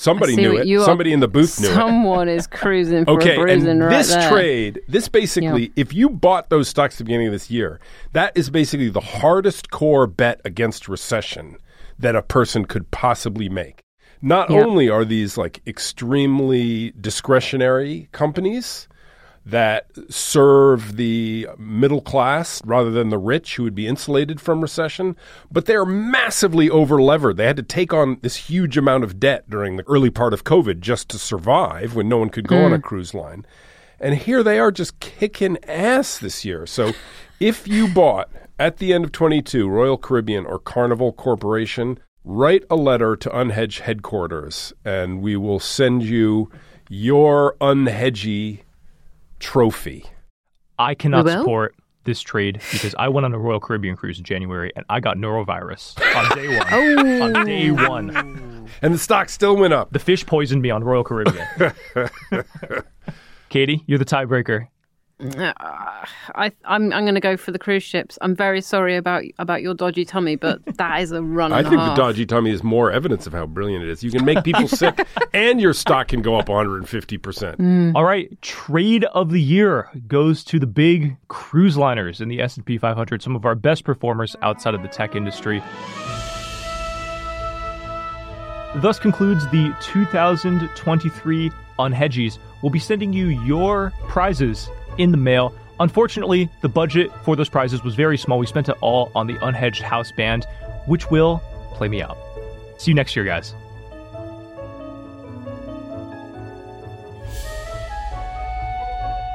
Somebody 0.00 0.34
knew 0.34 0.56
it. 0.56 0.66
you 0.66 0.80
are- 0.80 0.84
Somebody 0.86 1.12
in 1.12 1.20
the 1.20 1.28
booth 1.28 1.60
knew 1.60 1.68
it. 1.68 1.74
Someone 1.74 2.28
is 2.28 2.46
cruising 2.46 3.04
for 3.04 3.10
Okay, 3.12 3.36
a 3.36 3.40
bruising 3.40 3.68
and 3.68 3.80
right 3.84 3.90
this 3.98 4.08
there. 4.14 4.30
trade, 4.30 4.80
this 4.88 5.08
basically, 5.08 5.72
if 5.76 5.92
you 5.92 6.08
bought 6.08 6.48
those 6.48 6.68
stocks 6.68 6.94
at 6.94 6.98
the 6.98 7.04
beginning 7.04 7.26
of 7.26 7.32
this 7.34 7.50
year, 7.50 7.80
that 8.14 8.32
is 8.34 8.48
basically 8.48 8.88
the 8.88 9.00
hardest 9.00 9.70
core 9.70 10.06
bet 10.06 10.40
against 10.44 10.88
recession 10.88 11.56
that 11.98 12.16
a 12.16 12.22
person 12.22 12.64
could 12.64 12.90
possibly 12.90 13.48
make. 13.50 13.82
Not 14.22 14.50
Yeah. 14.50 14.60
only 14.64 14.88
are 14.88 15.04
these 15.04 15.36
like 15.36 15.60
extremely 15.66 16.92
discretionary 17.00 18.08
companies, 18.12 18.88
that 19.46 19.86
serve 20.08 20.96
the 20.96 21.48
middle 21.58 22.00
class 22.00 22.62
rather 22.64 22.90
than 22.90 23.08
the 23.08 23.18
rich 23.18 23.56
who 23.56 23.62
would 23.62 23.74
be 23.74 23.86
insulated 23.86 24.40
from 24.40 24.60
recession. 24.60 25.16
But 25.50 25.66
they're 25.66 25.86
massively 25.86 26.68
overlevered. 26.68 27.36
They 27.36 27.46
had 27.46 27.56
to 27.56 27.62
take 27.62 27.92
on 27.92 28.18
this 28.22 28.36
huge 28.36 28.76
amount 28.76 29.04
of 29.04 29.18
debt 29.18 29.48
during 29.48 29.76
the 29.76 29.88
early 29.88 30.10
part 30.10 30.34
of 30.34 30.44
COVID 30.44 30.80
just 30.80 31.08
to 31.10 31.18
survive 31.18 31.94
when 31.94 32.08
no 32.08 32.18
one 32.18 32.28
could 32.30 32.48
go 32.48 32.56
mm. 32.56 32.66
on 32.66 32.72
a 32.72 32.76
hmm. 32.76 32.82
cruise 32.82 33.14
line. 33.14 33.46
And 33.98 34.14
here 34.14 34.42
they 34.42 34.58
are 34.58 34.70
just 34.70 35.00
kicking 35.00 35.62
ass 35.64 36.18
this 36.18 36.44
year. 36.44 36.66
So 36.66 36.92
if 37.38 37.68
you 37.68 37.88
bought 37.88 38.30
at 38.58 38.78
the 38.78 38.92
end 38.92 39.04
of 39.04 39.12
22 39.12 39.68
Royal 39.68 39.98
Caribbean 39.98 40.46
or 40.46 40.58
Carnival 40.58 41.12
Corporation, 41.12 41.98
write 42.24 42.64
a 42.70 42.76
letter 42.76 43.16
to 43.16 43.30
Unhedge 43.30 43.80
headquarters 43.80 44.72
and 44.84 45.20
we 45.22 45.36
will 45.36 45.60
send 45.60 46.02
you 46.02 46.50
your 46.88 47.56
unhedgy 47.60 48.60
trophy. 49.40 50.04
I 50.78 50.94
cannot 50.94 51.28
support 51.28 51.74
this 52.04 52.20
trade 52.20 52.60
because 52.72 52.94
I 52.98 53.08
went 53.08 53.26
on 53.26 53.34
a 53.34 53.38
Royal 53.38 53.60
Caribbean 53.60 53.96
cruise 53.96 54.18
in 54.18 54.24
January 54.24 54.72
and 54.74 54.84
I 54.88 55.00
got 55.00 55.16
norovirus 55.16 55.98
on 56.16 56.36
day 56.36 56.56
one. 56.56 56.66
oh. 56.70 57.22
On 57.22 57.46
day 57.46 57.70
one. 57.70 58.46
And 58.82 58.94
the 58.94 58.98
stock 58.98 59.28
still 59.28 59.56
went 59.56 59.74
up. 59.74 59.92
The 59.92 59.98
fish 59.98 60.24
poisoned 60.24 60.62
me 60.62 60.70
on 60.70 60.84
Royal 60.84 61.02
Caribbean. 61.02 61.44
Katie, 63.48 63.82
you're 63.86 63.98
the 63.98 64.04
tiebreaker. 64.04 64.68
I, 65.20 66.52
I'm 66.64 66.92
I'm 66.92 67.04
going 67.04 67.14
to 67.14 67.20
go 67.20 67.36
for 67.36 67.50
the 67.50 67.58
cruise 67.58 67.82
ships. 67.82 68.18
I'm 68.22 68.34
very 68.34 68.60
sorry 68.60 68.96
about 68.96 69.24
about 69.38 69.62
your 69.62 69.74
dodgy 69.74 70.04
tummy, 70.04 70.36
but 70.36 70.64
that 70.76 71.02
is 71.02 71.12
a 71.12 71.22
run. 71.22 71.52
I 71.52 71.62
think 71.62 71.74
half. 71.74 71.96
the 71.96 72.02
dodgy 72.02 72.26
tummy 72.26 72.50
is 72.50 72.62
more 72.62 72.90
evidence 72.90 73.26
of 73.26 73.32
how 73.32 73.46
brilliant 73.46 73.84
it 73.84 73.90
is. 73.90 74.02
You 74.02 74.10
can 74.10 74.24
make 74.24 74.42
people 74.44 74.68
sick, 74.68 75.06
and 75.34 75.60
your 75.60 75.74
stock 75.74 76.08
can 76.08 76.22
go 76.22 76.36
up 76.36 76.48
150 76.48 77.18
percent. 77.18 77.58
Mm. 77.58 77.94
All 77.94 78.04
right, 78.04 78.40
trade 78.40 79.04
of 79.04 79.30
the 79.30 79.40
year 79.40 79.88
goes 80.06 80.42
to 80.44 80.58
the 80.58 80.66
big 80.66 81.16
cruise 81.28 81.76
liners 81.76 82.20
in 82.20 82.28
the 82.28 82.40
S&P 82.40 82.78
500. 82.78 83.22
Some 83.22 83.36
of 83.36 83.44
our 83.44 83.54
best 83.54 83.84
performers 83.84 84.36
outside 84.42 84.74
of 84.74 84.82
the 84.82 84.88
tech 84.88 85.14
industry. 85.14 85.62
Thus 88.76 89.00
concludes 89.00 89.48
the 89.48 89.74
2023 89.82 91.50
on 91.78 91.92
Unhedgies. 91.92 92.38
We'll 92.62 92.70
be 92.70 92.78
sending 92.78 93.12
you 93.12 93.26
your 93.26 93.92
prizes 94.06 94.70
in 94.98 95.10
the 95.10 95.16
mail. 95.16 95.54
Unfortunately, 95.78 96.48
the 96.60 96.68
budget 96.68 97.10
for 97.24 97.36
those 97.36 97.48
prizes 97.48 97.82
was 97.82 97.94
very 97.94 98.18
small. 98.18 98.38
We 98.38 98.46
spent 98.46 98.68
it 98.68 98.76
all 98.80 99.10
on 99.14 99.26
the 99.26 99.34
unhedged 99.34 99.80
house 99.80 100.12
band, 100.12 100.46
which 100.86 101.10
will 101.10 101.42
play 101.72 101.88
me 101.88 102.02
out. 102.02 102.18
See 102.78 102.90
you 102.90 102.94
next 102.94 103.16
year, 103.16 103.24
guys. 103.24 103.54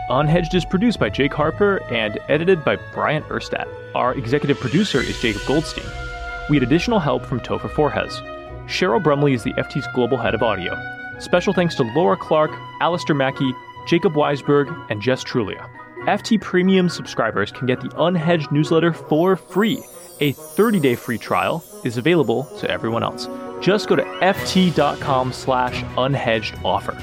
Unhedged 0.09 0.53
is 0.53 0.63
produced 0.65 0.99
by 0.99 1.09
Jake 1.09 1.33
Harper 1.33 1.81
and 1.91 2.19
edited 2.29 2.63
by 2.63 2.75
Bryant 2.93 3.25
Urstadt. 3.25 3.67
Our 3.95 4.13
executive 4.13 4.59
producer 4.59 4.99
is 4.99 5.19
Jacob 5.19 5.41
Goldstein. 5.47 5.85
We 6.47 6.57
had 6.57 6.63
additional 6.63 6.99
help 6.99 7.25
from 7.25 7.39
Topher 7.39 7.71
Forhecz. 7.71 8.21
Cheryl 8.67 9.01
Brumley 9.01 9.33
is 9.33 9.43
the 9.43 9.53
FT's 9.53 9.87
global 9.95 10.17
head 10.17 10.35
of 10.35 10.43
audio. 10.43 10.77
Special 11.17 11.53
thanks 11.53 11.73
to 11.75 11.83
Laura 11.95 12.17
Clark, 12.17 12.51
Alistair 12.81 13.15
Mackey, 13.15 13.51
Jacob 13.85 14.13
Weisberg, 14.13 14.85
and 14.89 15.01
Jess 15.01 15.23
Trulia. 15.23 15.69
FT 16.05 16.39
Premium 16.39 16.89
subscribers 16.89 17.51
can 17.51 17.65
get 17.65 17.81
the 17.81 17.89
Unhedged 17.89 18.51
newsletter 18.51 18.93
for 18.93 19.35
free. 19.35 19.83
A 20.19 20.31
30 20.33 20.79
day 20.79 20.95
free 20.95 21.17
trial 21.17 21.63
is 21.83 21.97
available 21.97 22.43
to 22.59 22.69
everyone 22.69 23.03
else. 23.03 23.27
Just 23.61 23.87
go 23.87 23.95
to 23.95 24.03
ft.com 24.03 25.33
slash 25.33 25.83
unhedged 25.95 26.63
offer. 26.63 26.97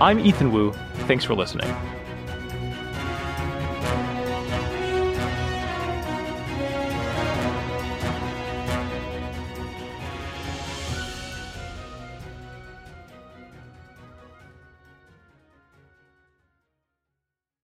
I'm 0.00 0.20
Ethan 0.20 0.52
Wu. 0.52 0.72
Thanks 1.06 1.24
for 1.24 1.34
listening. 1.34 1.74